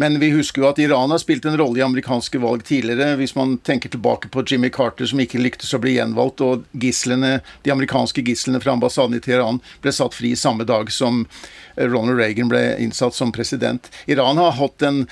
Men 0.00 0.14
vi 0.22 0.30
husker 0.32 0.62
jo 0.62 0.68
at 0.70 0.78
Iran 0.80 1.12
har 1.12 1.20
spilt 1.20 1.44
en 1.44 1.58
rolle 1.60 1.76
i 1.76 1.84
amerikanske 1.84 2.40
valg 2.40 2.62
tidligere. 2.64 3.18
Hvis 3.20 3.34
man 3.36 3.58
tenker 3.66 3.92
tilbake 3.92 4.30
på 4.32 4.46
Jimmy 4.48 4.70
Carter 4.72 5.04
som 5.10 5.20
ikke 5.20 5.42
lyktes 5.42 5.74
å 5.76 5.80
bli 5.82 5.98
gjenvalgt, 5.98 6.40
og 6.40 6.64
gislene, 6.80 7.42
de 7.66 7.74
amerikanske 7.74 8.24
gislene 8.24 8.62
fra 8.64 8.72
ambassaden 8.78 9.18
i 9.18 9.20
Teheran 9.20 9.60
ble 9.84 9.92
satt 9.92 10.16
fri 10.16 10.32
samme 10.40 10.64
dag 10.64 10.88
som 10.94 11.26
Ronald 11.76 12.18
Reagan 12.18 12.48
ble 12.48 12.62
innsatt 12.80 13.14
som 13.14 13.32
president. 13.32 13.90
Iran 14.06 14.40
har 14.40 14.56
hatt 14.56 14.82
en 14.82 15.06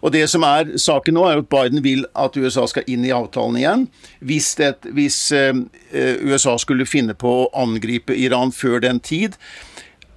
Og 0.00 0.12
det 0.12 0.26
som 0.28 0.44
er 0.44 0.76
saken 0.80 1.16
nå, 1.16 1.24
er 1.28 1.40
at 1.40 1.48
Biden 1.48 1.82
vil 1.84 2.04
at 2.14 2.36
USA 2.36 2.66
skal 2.68 2.84
inn 2.90 3.04
i 3.04 3.12
avtalen 3.14 3.56
igjen 3.60 3.86
hvis, 4.20 4.54
det, 4.60 4.74
hvis 4.94 5.18
eh, 5.32 5.54
USA 6.24 6.56
skulle 6.60 6.88
finne 6.88 7.16
på 7.18 7.32
å 7.44 7.48
angripe 7.64 8.16
Iran 8.16 8.52
før 8.54 8.82
den 8.84 9.00
tid. 9.04 9.38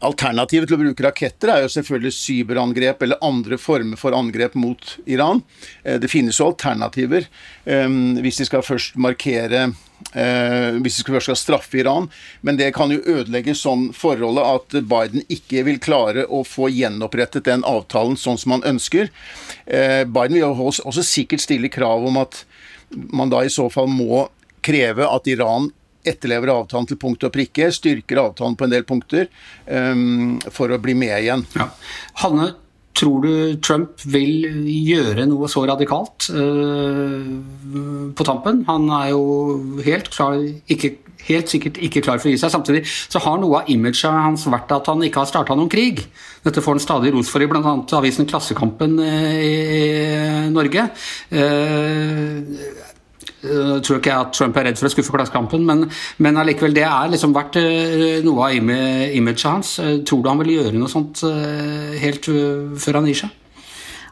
Alternativet 0.06 0.70
til 0.70 0.78
å 0.78 0.82
bruke 0.84 1.06
raketter 1.08 1.50
er 1.50 1.64
jo 1.64 1.74
selvfølgelig 1.74 2.14
cyberangrep 2.14 3.02
eller 3.02 3.24
andre 3.26 3.58
former 3.58 3.98
for 3.98 4.14
angrep 4.14 4.54
mot 4.60 4.94
Iran. 5.10 5.42
Eh, 5.84 5.98
det 6.02 6.12
finnes 6.12 6.38
jo 6.38 6.52
alternativer 6.52 7.26
eh, 7.66 7.90
hvis 8.22 8.44
de 8.44 8.50
skal 8.50 8.66
først 8.66 8.98
markere 9.02 9.70
hvis 9.98 11.00
de 11.02 11.04
først 11.10 11.26
skal 11.26 11.38
straffe 11.40 11.80
Iran. 11.82 12.06
Men 12.46 12.60
det 12.60 12.68
kan 12.76 12.92
jo 12.94 13.00
ødelegge 13.02 13.56
sånn 13.58 13.88
forholdet 13.98 14.46
at 14.46 14.76
Biden 14.86 15.24
ikke 15.26 15.64
vil 15.66 15.80
klare 15.82 16.28
å 16.30 16.44
få 16.46 16.70
gjenopprettet 16.70 17.48
den 17.50 17.66
avtalen 17.66 18.14
sånn 18.14 18.38
som 18.38 18.54
han 18.54 18.66
ønsker. 18.76 19.10
Biden 19.66 20.38
vil 20.38 20.44
jo 20.44 20.70
også 20.70 21.02
sikkert 21.02 21.42
stille 21.42 21.74
krav 21.74 22.06
om 22.06 22.22
at 22.22 22.44
man 22.90 23.32
da 23.34 23.44
i 23.44 23.52
så 23.54 23.68
fall 23.74 23.90
må 23.92 24.28
kreve 24.66 25.08
at 25.08 25.28
Iran 25.32 25.70
etterlever 26.08 26.54
avtalen 26.54 26.88
til 26.88 27.00
punkt 27.00 27.26
og 27.28 27.34
prikke, 27.36 27.70
styrker 27.74 28.22
avtalen 28.22 28.56
på 28.56 28.68
en 28.68 28.74
del 28.74 28.86
punkter, 28.88 29.28
um, 29.68 30.38
for 30.54 30.72
å 30.72 30.80
bli 30.80 30.96
med 30.96 31.16
igjen. 31.20 31.44
Ja. 31.58 31.68
Hanne, 32.24 32.54
tror 32.98 33.26
du 33.26 33.34
Trump 33.64 34.02
vil 34.10 34.48
gjøre 34.68 35.28
noe 35.30 35.50
så 35.52 35.64
radikalt 35.70 36.30
uh, 36.34 37.28
på 38.18 38.28
tampen? 38.28 38.64
Han 38.70 38.90
er 39.00 39.12
jo 39.14 39.24
helt, 39.86 40.10
klar, 40.14 40.40
ikke, 40.68 40.96
helt 41.28 41.52
sikkert 41.52 41.80
ikke 41.84 42.04
klar 42.06 42.22
for 42.22 42.30
å 42.30 42.34
gi 42.34 42.42
seg. 42.42 42.54
Samtidig 42.54 42.84
så 42.88 43.22
har 43.24 43.40
noe 43.42 43.62
av 43.62 43.72
imaget 43.74 44.10
hans 44.10 44.48
vært 44.50 44.74
at 44.76 44.90
han 44.92 45.04
ikke 45.06 45.24
har 45.24 45.30
starta 45.30 45.58
noen 45.58 45.72
krig. 45.72 46.04
Dette 46.46 46.64
får 46.64 46.78
han 46.78 46.84
stadig 46.84 47.14
ros 47.16 47.30
for 47.32 47.44
i 47.44 47.50
bl.a. 47.50 47.76
avisen 48.00 48.28
Klassekampen 48.30 48.98
eh, 49.04 49.40
i 49.46 50.52
Norge. 50.54 50.90
Uh, 51.34 52.87
Uh, 53.44 53.78
tror 53.86 54.00
ikke 54.00 54.12
jeg 54.12 54.26
at 54.28 54.36
Trump 54.36 54.58
er 54.58 54.70
redd 54.70 54.80
for 54.80 54.90
å 54.90 54.94
skuffe 54.94 55.14
Klassekampen, 55.14 55.66
men, 55.68 55.88
men 56.24 56.40
allikevel, 56.42 56.76
det 56.76 56.86
er 56.88 57.12
liksom 57.14 57.36
vært 57.36 57.60
uh, 57.62 58.22
noe 58.26 58.48
av 58.48 58.56
imaget 58.58 59.44
hans. 59.46 59.76
Uh, 59.82 60.00
tror 60.08 60.24
du 60.24 60.32
han 60.32 60.42
vil 60.42 60.56
gjøre 60.58 60.78
noe 60.78 60.92
sånt 60.92 61.26
helt 62.02 62.28
før 62.82 63.00
han 63.00 63.10
gir 63.10 63.22
seg? 63.24 63.36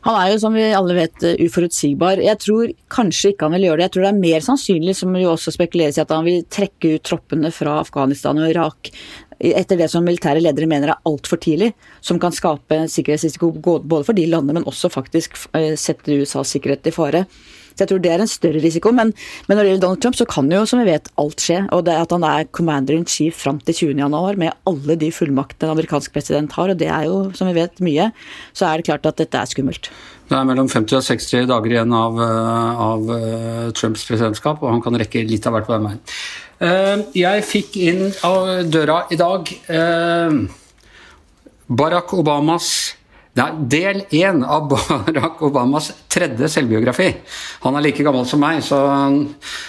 Han 0.05 0.19
er 0.19 0.27
jo, 0.29 0.39
som 0.43 0.53
vi 0.53 0.63
alle 0.77 0.93
vet, 0.93 1.23
uforutsigbar. 1.41 2.19
Jeg 2.21 2.37
tror 2.43 2.69
kanskje 2.93 3.31
ikke 3.31 3.47
han 3.47 3.55
vil 3.57 3.71
gjøre 3.71 3.79
det. 3.79 3.87
Jeg 3.87 3.93
tror 3.95 4.03
det 4.05 4.11
er 4.11 4.19
mer 4.19 4.43
sannsynlig, 4.45 4.93
som 4.99 5.15
jo 5.17 5.31
også 5.31 5.55
spekuleres 5.55 5.97
i, 5.97 6.03
at 6.03 6.13
han 6.13 6.27
vil 6.27 6.43
trekke 6.45 6.91
ut 6.93 7.05
troppene 7.09 7.49
fra 7.53 7.79
Afghanistan 7.81 8.37
og 8.37 8.51
Irak 8.51 8.91
etter 9.35 9.79
det 9.79 9.89
som 9.91 10.05
militære 10.05 10.39
ledere 10.45 10.69
mener 10.69 10.93
er 10.93 11.09
altfor 11.09 11.41
tidlig, 11.41 11.73
som 12.05 12.21
kan 12.21 12.31
skape 12.31 12.85
sikkerhetsrisiko 12.91 13.49
både 13.59 14.05
for 14.07 14.15
de 14.15 14.29
landene, 14.29 14.61
men 14.61 14.69
også 14.69 14.93
faktisk 14.93 15.35
sette 15.51 16.21
USAs 16.21 16.53
sikkerhet 16.55 16.87
i 16.87 16.93
fare. 16.95 17.25
Så 17.75 17.83
jeg 17.83 17.91
tror 17.91 18.03
det 18.03 18.11
er 18.13 18.23
en 18.23 18.31
større 18.31 18.63
risiko. 18.63 18.93
Men, 18.95 19.11
men, 19.47 19.57
når 19.57 19.61
det 19.61 19.69
gjelder 19.69 19.85
Donald 19.85 20.03
Trump, 20.05 20.17
så 20.19 20.27
kan 20.29 20.51
jo 20.51 20.63
som 20.69 20.81
vi 20.81 20.87
vet 20.89 21.11
alt 21.21 21.43
skje. 21.43 21.61
Og 21.75 21.85
det 21.87 21.97
at 21.99 22.15
han 22.15 22.25
er 22.27 22.49
commander 22.55 22.95
in 22.95 23.07
chief 23.09 23.37
fram 23.43 23.59
til 23.67 23.95
20.1 23.95 24.41
med 24.41 24.55
alle 24.69 24.97
de 24.99 25.11
fullmaktene 25.13 25.69
en 25.69 25.75
amerikansk 25.75 26.13
president 26.15 26.51
har, 26.55 26.71
og 26.71 26.79
det 26.79 26.89
er 26.91 27.07
jo 27.07 27.21
som 27.35 27.49
vi 27.49 27.57
vet 27.57 27.81
mye, 27.83 28.09
så 28.55 28.69
er 28.69 28.79
det 28.79 28.87
klart 28.89 29.07
at 29.09 29.19
dette 29.19 29.39
er 29.39 29.49
skummelt. 29.49 29.89
Det 30.25 30.33
er 30.33 30.45
mellom 30.47 30.69
50 30.71 30.97
og 30.97 31.05
60 31.05 31.47
dager 31.51 31.73
igjen 31.75 31.93
av, 31.93 32.19
eh, 32.21 32.83
av 32.85 33.11
eh, 33.13 33.71
Trumps 33.77 34.05
presidentskap, 34.07 34.63
og 34.63 34.73
han 34.73 34.81
kan 34.81 34.97
rekke 34.97 35.25
litt 35.27 35.45
av 35.45 35.55
hvert 35.55 35.67
på 35.69 35.75
den 35.75 35.89
veien. 35.89 36.01
Eh, 36.65 37.05
jeg 37.21 37.45
fikk 37.45 37.77
inn 37.83 38.05
av 38.25 38.47
døra 38.71 39.03
i 39.11 39.17
dag 39.19 39.51
Barack 41.65 42.13
Obamas 42.15 42.69
det 43.35 43.43
er 43.43 43.55
del 43.71 44.01
én 44.15 44.43
av 44.47 44.69
Barack 44.71 45.41
Obamas 45.43 45.91
tredje 46.11 46.47
selvbiografi. 46.53 47.09
Han 47.65 47.75
er 47.75 47.83
like 47.83 48.05
gammel 48.05 48.27
som 48.29 48.39
meg, 48.39 48.61
så 48.63 48.79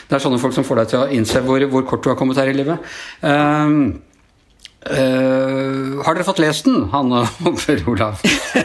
det 0.07 0.19
er 0.19 0.23
sånne 0.23 0.39
folk 0.43 0.55
som 0.55 0.67
får 0.67 0.83
deg 0.83 0.93
til 0.93 1.03
å 1.03 1.09
innse 1.19 1.43
hvor, 1.43 1.67
hvor 1.73 1.87
kort 1.89 2.05
du 2.05 2.13
har 2.13 2.19
kommet 2.19 2.39
her 2.39 2.53
i 2.53 2.55
livet. 2.55 2.95
Um, 3.27 4.06
Uh, 4.87 5.99
har 6.07 6.15
dere 6.15 6.25
fått 6.27 6.39
lest 6.39 6.67
den, 6.69 6.85
Hanne 6.93 7.25
og 7.49 7.57
Per 7.59 7.81
Olav? 7.91 8.21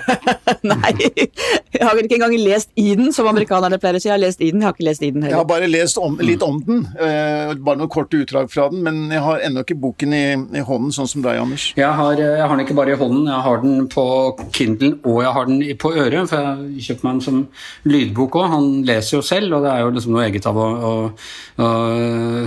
Nei, 0.68 0.92
jeg 1.02 1.82
har 1.82 1.98
ikke 1.98 2.20
engang 2.20 2.36
lest 2.38 2.70
i 2.78 2.92
den, 2.98 3.10
som 3.16 3.30
amerikanerne 3.32 3.80
pleier 3.82 3.98
å 3.98 4.02
si. 4.02 4.10
Jeg 4.10 4.14
har 4.14 4.22
lest 4.22 4.44
i 4.44 4.52
den, 4.52 4.62
jeg 4.62 4.70
har 4.70 4.76
ikke 4.76 4.86
lest 4.86 5.02
i 5.02 5.10
den 5.10 5.24
heller. 5.26 5.34
Jeg 5.34 5.40
har 5.40 5.48
bare 5.50 5.70
lest 5.72 5.98
om, 6.02 6.20
litt 6.22 6.44
om 6.46 6.60
den, 6.68 6.84
uh, 7.00 7.56
bare 7.58 7.80
noen 7.80 7.92
korte 7.92 8.20
utdrag 8.22 8.52
fra 8.54 8.68
den. 8.70 8.84
Men 8.86 9.00
jeg 9.10 9.24
har 9.26 9.46
ennå 9.48 9.64
ikke 9.66 9.80
boken 9.82 10.14
i, 10.14 10.24
i, 10.60 10.66
hånden, 10.68 10.94
sånn 10.94 11.10
som 11.10 11.26
deg, 11.26 11.40
Anders. 11.42 11.72
Jeg 11.80 11.90
har, 11.90 12.22
jeg 12.22 12.44
har, 12.44 12.54
den 12.54 12.66
ikke 12.68 12.78
bare 12.78 12.94
i 12.94 13.00
hånden, 13.02 13.26
jeg 13.32 13.46
har 13.48 13.64
den 13.66 13.88
på 13.92 14.06
Kindlen 14.54 15.00
og 15.02 15.22
jeg 15.24 15.34
har 15.40 15.50
den 15.50 15.64
på 15.82 15.94
øret. 15.96 16.30
For 16.30 16.52
jeg 16.52 16.86
kjøpte 16.90 17.08
meg 17.08 17.18
den 17.18 17.26
som 17.26 17.42
lydbok 17.90 18.38
òg. 18.44 18.50
Han 18.54 18.70
leser 18.86 19.18
jo 19.18 19.24
selv, 19.26 19.58
og 19.58 19.66
det 19.66 19.74
er 19.74 19.88
jo 19.88 19.96
liksom 19.96 20.14
noe 20.14 20.28
eget 20.28 20.50
av 20.52 20.62
å, 20.62 20.70
å, 20.70 20.94
å 21.58 21.72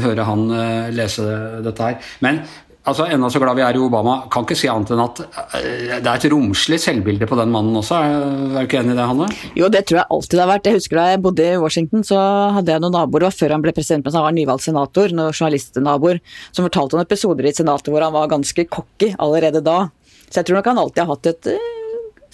høre 0.04 0.28
han 0.30 0.46
lese 0.94 1.26
dette 1.64 1.90
her. 1.90 2.14
Men 2.22 2.44
altså 2.84 3.06
Enda 3.10 3.30
så 3.32 3.40
glad 3.42 3.56
vi 3.58 3.64
er 3.64 3.76
i 3.76 3.80
Obama, 3.82 4.16
kan 4.32 4.44
ikke 4.46 4.56
si 4.58 4.68
annet 4.70 4.92
enn 4.94 5.02
at 5.04 5.22
eh, 5.24 5.96
det 5.98 6.04
er 6.04 6.14
et 6.14 6.26
romslig 6.32 6.78
selvbilde 6.82 7.28
på 7.30 7.38
den 7.40 7.52
mannen 7.54 7.76
også. 7.80 7.98
Er 7.98 8.54
du 8.54 8.58
ikke 8.62 8.80
enig 8.82 8.94
i 8.94 8.98
det, 8.98 9.08
Hanne? 9.10 9.28
Jo, 9.58 9.70
det 9.72 9.84
tror 9.88 10.02
jeg 10.02 10.10
alltid 10.16 10.36
det 10.36 10.44
har 10.44 10.52
vært. 10.52 10.70
Jeg 10.70 10.78
husker 10.80 11.00
Da 11.00 11.06
jeg 11.12 11.22
bodde 11.24 11.48
i 11.48 11.60
Washington, 11.60 12.06
så 12.06 12.20
hadde 12.58 12.74
jeg 12.74 12.84
noen 12.84 12.96
naboer, 12.98 13.28
og 13.28 13.36
før 13.36 13.56
han 13.56 13.64
ble 13.64 13.74
president, 13.76 14.06
mens 14.06 14.18
han 14.18 14.26
var 14.26 14.36
nyvalgt 14.36 14.66
senator, 14.68 15.14
noen 15.16 15.32
journalistnaboer, 15.34 16.22
som 16.52 16.68
fortalte 16.68 16.98
om 16.98 17.04
episoder 17.04 17.50
i 17.50 17.54
senatet 17.56 17.92
hvor 17.92 18.04
han 18.04 18.14
var 18.14 18.32
ganske 18.32 18.68
cocky 18.68 19.14
allerede 19.18 19.64
da. 19.64 19.86
Så 20.28 20.40
jeg 20.40 20.48
tror 20.48 20.60
nok 20.60 20.72
han 20.72 20.82
alltid 20.82 21.04
har 21.04 21.12
hatt 21.14 21.30
et 21.30 21.52
eh, 21.54 21.73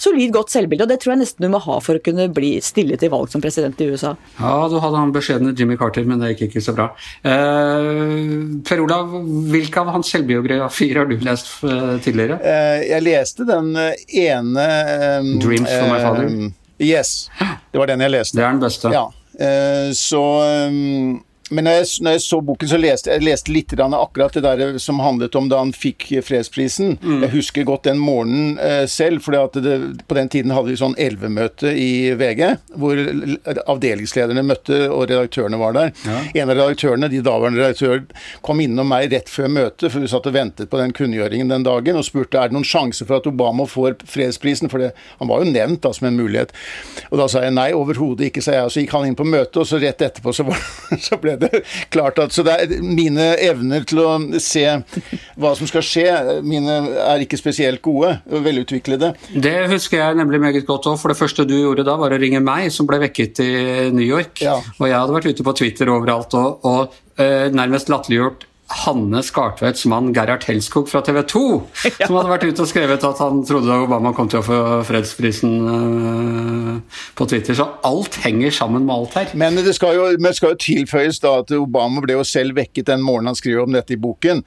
solid, 0.03 0.33
godt 0.35 0.53
selvbilde. 0.53 0.87
Og 0.87 0.91
det 0.91 1.01
tror 1.03 1.15
jeg 1.15 1.23
nesten 1.23 1.47
du 1.47 1.51
må 1.53 1.61
ha 1.65 1.79
for 1.85 1.99
å 1.99 2.05
kunne 2.05 2.29
bli 2.35 2.53
stille 2.65 2.99
til 3.01 3.13
valg 3.13 3.31
som 3.33 3.43
president 3.45 3.81
i 3.81 3.91
USA. 3.93 4.15
Ja, 4.41 4.55
du 4.71 4.79
hadde 4.83 5.01
han 5.01 5.15
beskjedne 5.15 5.55
Jimmy 5.57 5.79
Carter, 5.81 6.07
men 6.09 6.23
det 6.23 6.35
gikk 6.35 6.49
ikke 6.49 6.65
så 6.65 6.77
bra. 6.77 6.91
Uh, 7.25 8.61
per 8.67 8.83
Olav, 8.85 9.15
hvilke 9.53 9.83
av 9.83 9.93
hans 9.97 10.11
selvbiografier 10.13 11.03
har 11.03 11.11
du 11.11 11.17
lest 11.27 11.53
uh, 11.65 11.97
tidligere? 12.03 12.41
Uh, 12.45 12.81
jeg 12.87 13.07
leste 13.07 13.47
den 13.49 13.73
ene 13.77 14.69
um, 15.21 15.33
'Dreams 15.41 15.71
for 15.71 15.89
my 15.93 16.01
father'. 16.03 16.53
Yes, 16.81 17.29
det 17.73 17.81
var 17.81 17.91
den 17.91 18.01
jeg 18.01 18.15
leste. 18.15 18.39
Det 18.39 18.45
er 18.45 18.55
den 18.55 18.63
beste. 18.63 18.93
Ja, 18.95 19.09
uh, 19.11 19.91
så 19.97 20.23
um, 20.69 21.19
men 21.51 21.67
når 21.67 21.79
jeg, 21.81 21.87
når 22.05 22.17
jeg, 22.17 22.23
så 22.25 22.39
boken, 22.47 22.71
så 22.71 22.79
leste 22.79 23.11
jeg 23.11 23.25
leste 23.27 23.53
litt 23.53 23.75
akkurat 23.81 24.35
det 24.37 24.43
der 24.45 24.79
som 24.83 25.01
handlet 25.03 25.35
om 25.39 25.49
da 25.51 25.59
han 25.59 25.73
fikk 25.75 26.07
fredsprisen. 26.27 26.97
Mm. 27.03 27.25
Jeg 27.25 27.33
husker 27.35 27.67
godt 27.67 27.89
den 27.89 27.99
morgenen 27.99 28.59
eh, 28.63 28.85
selv, 28.91 29.25
for 29.25 29.35
på 29.51 30.19
den 30.19 30.31
tiden 30.31 30.55
hadde 30.55 30.71
vi 30.71 30.79
sånn 30.79 30.95
elvemøte 31.01 31.73
i 31.75 32.13
VG, 32.19 32.45
hvor 32.79 33.01
avdelingslederne 33.67 34.45
møtte, 34.47 34.83
og 34.91 35.09
redaktørene 35.11 35.59
var 35.61 35.75
der. 35.77 35.93
Ja. 36.07 36.21
En 36.43 36.53
av 36.53 36.59
redaktørene, 36.59 37.11
de 37.11 37.23
daværende 37.27 37.65
redaktører, 37.65 38.05
kom 38.47 38.63
innom 38.63 38.91
meg 38.91 39.11
rett 39.13 39.31
før 39.31 39.51
møtet, 39.51 39.89
for 39.91 40.03
vi 40.03 40.11
satt 40.11 40.29
og 40.31 40.37
ventet 40.37 40.71
på 40.71 40.81
den 40.81 40.95
kunngjøringen 40.97 41.51
den 41.51 41.67
dagen, 41.67 41.99
og 41.99 42.07
spurte 42.07 42.39
er 42.39 42.51
det 42.51 42.59
noen 42.59 42.69
sjanse 42.69 43.07
for 43.09 43.19
at 43.19 43.29
Obama 43.31 43.67
får 43.71 43.99
fredsprisen, 44.11 44.71
for 44.71 44.83
det, 44.83 44.93
han 45.19 45.31
var 45.31 45.43
jo 45.43 45.51
nevnt 45.51 45.83
da 45.83 45.95
som 45.97 46.07
en 46.11 46.19
mulighet. 46.21 46.55
Og 47.11 47.19
da 47.21 47.27
sa 47.31 47.43
jeg 47.47 47.57
nei, 47.57 47.71
overhodet 47.75 48.31
ikke, 48.31 48.45
sa 48.45 48.55
jeg. 48.55 48.69
Og 48.69 48.75
så 48.75 48.85
gikk 48.85 48.95
han 48.95 49.09
inn 49.09 49.19
på 49.19 49.27
møtet, 49.27 49.59
og 49.63 49.69
så 49.69 49.81
rett 49.83 50.05
etterpå 50.05 50.35
så, 50.37 50.47
var, 50.47 50.61
så 51.09 51.19
ble 51.21 51.37
det 51.40 51.40
klart 51.95 52.19
at 52.23 52.35
Så 52.35 52.45
er 52.49 52.71
mine 52.83 53.33
evner 53.41 53.85
til 53.89 54.03
å 54.03 54.11
se 54.43 54.65
hva 55.41 55.53
som 55.59 55.69
skal 55.71 55.85
skje, 55.85 56.07
mine 56.47 56.77
er 57.05 57.25
ikke 57.25 57.39
spesielt 57.41 57.83
gode. 57.85 58.17
Velutviklede. 58.31 59.13
Det 59.35 59.57
husker 59.73 60.01
jeg 60.03 60.19
nemlig 60.21 60.43
meget 60.43 60.69
godt 60.69 60.91
òg. 60.91 61.01
For 61.01 61.13
det 61.13 61.19
første 61.21 61.47
du 61.49 61.57
gjorde 61.57 61.87
da, 61.87 61.97
var 62.01 62.15
å 62.15 62.21
ringe 62.21 62.43
meg, 62.45 62.69
som 62.75 62.89
ble 62.89 63.01
vekket 63.07 63.43
i 63.45 63.51
New 63.95 64.07
York. 64.07 64.43
Ja. 64.45 64.59
Og 64.79 64.87
jeg 64.89 64.99
hadde 64.99 65.17
vært 65.17 65.31
ute 65.33 65.47
på 65.47 65.57
Twitter 65.63 65.93
overalt 65.93 66.37
og, 66.39 66.65
og 66.69 67.01
uh, 67.21 67.49
nærmest 67.55 67.93
latterliggjort 67.93 68.50
Hanne 68.71 69.23
Skartveits 69.27 69.85
mann 69.91 70.13
Gerhard 70.15 70.45
Helskog 70.47 70.89
fra 70.89 71.03
TV 71.03 71.23
2, 71.27 71.43
ja. 72.01 72.07
som 72.07 72.17
hadde 72.19 72.31
vært 72.31 72.47
ute 72.47 72.65
og 72.65 72.71
skrevet 72.71 73.07
at 73.07 73.23
han 73.23 73.43
trodde 73.47 73.79
Obama 73.87 74.13
kom 74.17 74.31
til 74.31 74.41
å 74.41 74.47
få 74.47 74.59
fredsprisen 74.87 75.57
uh, 75.67 77.01
på 77.19 77.27
Twitter. 77.31 77.59
Så 77.59 77.67
alt 77.87 78.21
henger 78.23 78.55
sammen 78.55 78.87
med 78.87 78.95
alt 78.95 79.19
her. 79.19 79.35
Men 79.39 79.59
det 79.59 79.75
skal 79.79 79.99
jo, 79.99 80.09
det 80.15 80.35
skal 80.39 80.55
jo 80.55 80.63
tilføyes 80.63 81.19
da 81.25 81.41
at 81.43 81.55
Obama 81.59 82.05
ble 82.05 82.19
jo 82.21 82.27
selv 82.27 82.59
vekket 82.61 82.93
den 82.93 83.03
morgenen 83.03 83.35
han 83.35 83.41
skriver 83.41 83.67
om 83.67 83.75
dette 83.75 83.97
i 83.97 84.01
boken. 84.01 84.45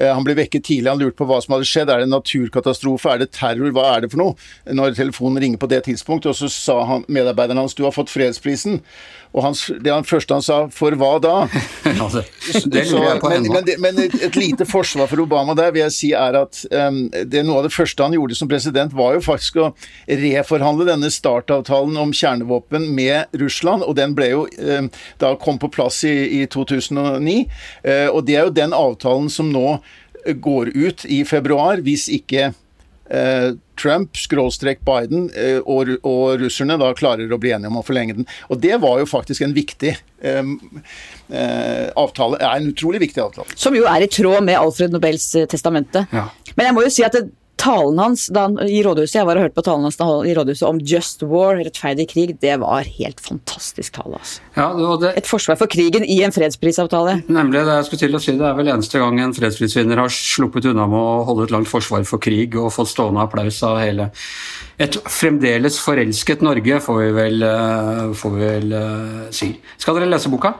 Uh, 0.00 0.10
han 0.12 0.24
ble 0.26 0.36
vekket 0.38 0.66
tidlig, 0.68 0.90
han 0.90 1.02
lurte 1.02 1.18
på 1.18 1.28
hva 1.28 1.40
som 1.44 1.56
hadde 1.56 1.68
skjedd. 1.68 1.90
Er 1.92 2.02
det 2.02 2.08
en 2.08 2.16
naturkatastrofe, 2.16 3.12
er 3.12 3.24
det 3.24 3.32
terror, 3.36 3.72
hva 3.76 3.88
er 3.94 4.04
det 4.04 4.12
for 4.14 4.22
noe? 4.22 4.48
Når 4.68 4.96
telefonen 4.98 5.42
ringer 5.42 5.62
på 5.62 5.70
det 5.72 5.84
tidspunktet, 5.88 6.32
og 6.32 6.38
så 6.38 6.50
sa 6.52 6.80
han, 6.88 7.06
medarbeideren 7.08 7.64
hans 7.64 7.76
du 7.76 7.84
har 7.86 7.94
fått 7.96 8.12
fredsprisen. 8.12 8.80
Og 9.36 9.42
hans, 9.44 9.66
det 9.84 9.92
han 9.92 10.06
første 10.06 10.32
han 10.32 10.44
sa, 10.44 10.58
for 10.72 10.96
hva 10.96 11.16
da? 11.20 11.34
ja, 11.98 12.06
det, 12.12 12.24
det 12.72 12.84
lurer 12.88 13.20
men, 13.20 13.48
men, 13.52 13.68
men, 13.82 13.98
et, 14.06 14.14
et, 14.24 14.38
lite 14.38 14.64
forsvar 14.68 15.10
for 15.10 15.20
Obama 15.26 15.52
der 15.58 15.74
vil 15.74 15.82
jeg 15.82 15.94
si 15.96 16.10
er 16.16 16.38
at 16.40 16.62
um, 16.72 17.02
det 17.12 17.42
noe 17.44 17.60
av 17.60 17.66
det 17.66 17.74
første 17.74 18.04
han 18.04 18.16
gjorde 18.16 18.38
som 18.38 18.48
president, 18.48 18.94
var 18.96 19.16
jo 19.16 19.24
faktisk 19.26 19.58
å 19.60 19.68
reforhandle 20.08 20.86
denne 20.88 21.10
startavtalen 21.12 21.98
om 22.00 22.14
kjernevåpen 22.16 22.88
med 22.96 23.36
Russland, 23.36 23.84
og 23.84 23.96
den 23.98 24.16
ble 24.16 24.30
jo 24.32 24.46
um, 24.56 24.88
da 25.20 25.34
kom 25.40 25.60
på 25.60 25.70
plass 25.74 26.00
i, 26.08 26.14
i 26.40 26.42
2009. 26.52 27.36
Uh, 27.84 28.08
og 28.14 28.22
det 28.28 28.38
er 28.38 28.48
jo 28.48 28.56
den 28.56 28.76
avtalen 28.76 29.28
som 29.32 29.52
nå 29.52 29.78
går 30.34 30.74
ut 30.74 31.06
i 31.08 31.22
februar, 31.28 31.82
hvis 31.84 32.08
ikke 32.12 32.50
Eh, 33.10 33.54
Trump, 33.82 34.16
skråstrek 34.16 34.80
Biden 34.84 35.28
eh, 35.36 35.58
og, 35.58 35.92
og, 36.00 36.40
russerne 36.40 36.78
da 36.80 36.88
klarer 36.96 37.30
å 37.30 37.38
bli 37.38 37.52
enige 37.54 37.70
om 37.70 37.78
å 37.78 37.84
forlenge 37.86 38.16
den. 38.16 38.26
Og 38.50 38.58
det 38.62 38.80
var 38.82 38.98
jo 38.98 39.06
faktisk 39.06 39.44
en 39.46 39.54
viktig 39.54 39.92
um, 40.24 40.56
uh, 41.30 41.92
avtale. 42.00 42.40
er 42.40 42.56
en 42.56 42.70
utrolig 42.72 43.04
viktig 43.04 43.22
avtale. 43.22 43.54
Som 43.54 43.76
jo 43.78 43.84
er 43.86 44.06
i 44.06 44.10
tråd 44.10 44.42
med 44.48 44.58
Alfred 44.58 44.96
Nobels 44.96 45.28
testamente. 45.52 46.06
Ja. 46.10 46.24
Men 46.56 46.70
jeg 46.70 46.76
må 46.78 46.86
jo 46.86 46.94
si 46.96 47.04
at 47.06 47.14
det, 47.14 47.28
talen 47.66 48.00
hans 48.00 48.26
han, 48.34 48.56
i 48.62 48.80
rådhuset, 48.86 49.18
jeg 49.18 49.28
var 49.28 49.40
og 49.40 49.46
hørte 49.46 49.58
på 49.58 49.66
talen 49.66 49.86
hans 49.86 49.98
i 49.98 50.34
rådhuset 50.36 50.66
om 50.68 50.80
just 50.80 51.24
war, 51.26 51.58
rettferdig 51.58 52.08
krig, 52.12 52.34
det 52.42 52.56
var 52.62 52.86
helt 52.98 53.22
fantastisk 53.22 53.98
tale. 53.98 54.20
Altså. 54.20 54.44
Ja, 54.56 54.68
det, 55.02 55.12
Et 55.20 55.30
forsvar 55.30 55.58
for 55.60 55.70
krigen 55.70 56.04
i 56.04 56.20
en 56.26 56.34
fredsprisavtale. 56.34 57.20
Nemlig 57.28 57.64
det 57.66 57.78
jeg 57.80 57.88
skulle 57.88 58.04
til 58.04 58.18
å 58.18 58.22
si. 58.22 58.36
Det 58.38 58.46
er 58.46 58.58
vel 58.58 58.72
eneste 58.74 59.02
gang 59.02 59.20
en 59.22 59.34
fredsprisvinner 59.36 60.02
har 60.04 60.12
sluppet 60.12 60.70
unna 60.70 60.86
med 60.90 61.00
å 61.00 61.24
holde 61.28 61.48
et 61.48 61.54
langt 61.54 61.70
forsvar 61.70 62.06
for 62.08 62.22
krig 62.22 62.56
og 62.58 62.72
fått 62.74 62.92
stående 62.92 63.24
applaus 63.24 63.62
av 63.66 63.80
hele 63.82 64.10
et 64.82 64.98
fremdeles 65.08 65.78
forelsket 65.80 66.42
Norge, 66.44 66.80
får 66.84 66.98
vi 67.00 67.08
vel, 67.16 67.42
eh, 67.46 68.12
får 68.12 68.34
vi 68.34 68.42
vel 68.44 68.76
uh, 68.76 69.24
si. 69.32 69.54
Skal 69.80 69.96
dere 69.96 70.10
lese 70.10 70.32
boka? 70.32 70.52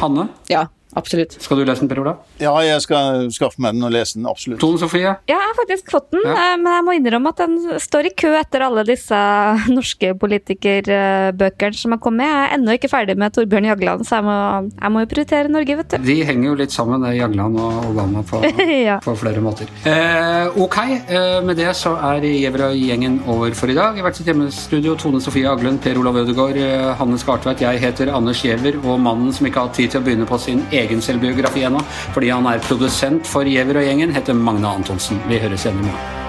Hanne? 0.00 0.26
Ja. 0.50 0.66
Absolutt. 0.96 1.36
Skal 1.42 1.60
du 1.60 1.64
lese 1.64 1.80
den, 1.84 1.88
Per 1.88 2.00
Olav? 2.02 2.16
Ja, 2.40 2.52
jeg 2.66 2.80
skal 2.82 3.28
skaffe 3.30 3.60
meg 3.62 3.74
den 3.76 3.84
og 3.86 3.92
lese 3.94 4.16
den, 4.18 4.26
absolutt. 4.26 4.58
Tone 4.60 4.78
Sofie? 4.80 5.02
Ja, 5.06 5.16
jeg 5.28 5.38
har 5.38 5.54
faktisk 5.60 5.90
fått 5.92 6.10
den, 6.10 6.20
Ja. 6.26 6.32
eh, 6.34 6.56
men 6.58 6.72
jeg 6.72 6.84
må 6.88 6.94
innrømme 6.98 7.28
at 7.30 7.36
den 7.44 7.78
står 7.78 8.06
i 8.10 8.14
kø 8.18 8.32
etter 8.40 8.64
alle 8.66 8.82
disse 8.84 9.14
norske 9.76 10.14
politikerbøkene 10.18 11.76
som 11.78 11.92
har 11.94 12.00
kommet. 12.02 12.26
Jeg 12.26 12.48
er 12.48 12.54
ennå 12.58 12.74
ikke 12.76 12.90
ferdig 12.90 13.16
med 13.20 13.32
Torbjørn 13.36 13.68
Jagland, 13.70 14.04
så 14.08 14.18
jeg 14.20 14.26
må, 14.26 14.36
jeg 14.80 14.92
må 14.94 15.04
jo 15.04 15.10
prioritere 15.12 15.52
Norge, 15.52 15.76
vet 15.80 15.94
du. 15.94 15.98
De 16.10 16.16
henger 16.26 16.48
jo 16.50 16.54
litt 16.60 16.74
sammen, 16.74 17.04
Jagland 17.16 17.58
og 17.60 17.86
Obama, 17.90 18.22
på, 18.26 18.42
Ja. 18.90 18.98
på 19.04 19.14
flere 19.18 19.40
måter. 19.44 19.70
Eh, 19.86 20.58
ok, 20.60 20.78
eh, 21.06 21.40
med 21.46 21.56
det 21.60 21.70
så 21.78 21.94
er 22.10 22.24
Jevra-gjengen 22.26 23.20
over 23.30 23.54
for 23.58 23.70
i 23.72 23.76
dag. 23.78 23.98
I 23.98 24.04
hvert 24.04 24.16
sitt 24.18 24.26
hjemmestudio 24.30 24.96
Tone 25.00 25.20
Sofie 25.22 25.48
Aglund, 25.50 25.80
Per 25.84 25.98
Olav 26.00 26.16
Ødegaard, 26.22 26.56
eh, 26.60 26.90
Hanne 26.98 27.18
Skartveit. 27.20 27.60
Jeg 27.64 27.80
heter 27.82 28.12
Anders 28.14 28.42
Giæver, 28.44 28.78
og 28.84 29.00
mannen 29.00 29.32
som 29.36 29.46
ikke 29.48 29.60
har 29.62 29.70
hatt 29.70 29.76
tid 29.80 29.90
til 29.94 30.00
å 30.00 30.04
begynne 30.06 30.26
på 30.28 30.38
sin 30.40 30.62
egen 30.84 31.04
selvbiografi 31.04 31.66
ennå, 31.68 31.82
fordi 32.14 32.32
han 32.34 32.48
er 32.50 32.64
produsent 32.68 33.26
for 33.26 33.46
Giæver 33.46 33.82
og 33.82 33.86
gjengen, 33.88 34.14
heter 34.16 34.34
Magne 34.34 34.68
Antonsen. 34.68 35.22
Vi 35.28 35.42
høres 35.42 35.66
igjen 35.66 35.84
i 35.84 35.90
morgen. 35.90 36.19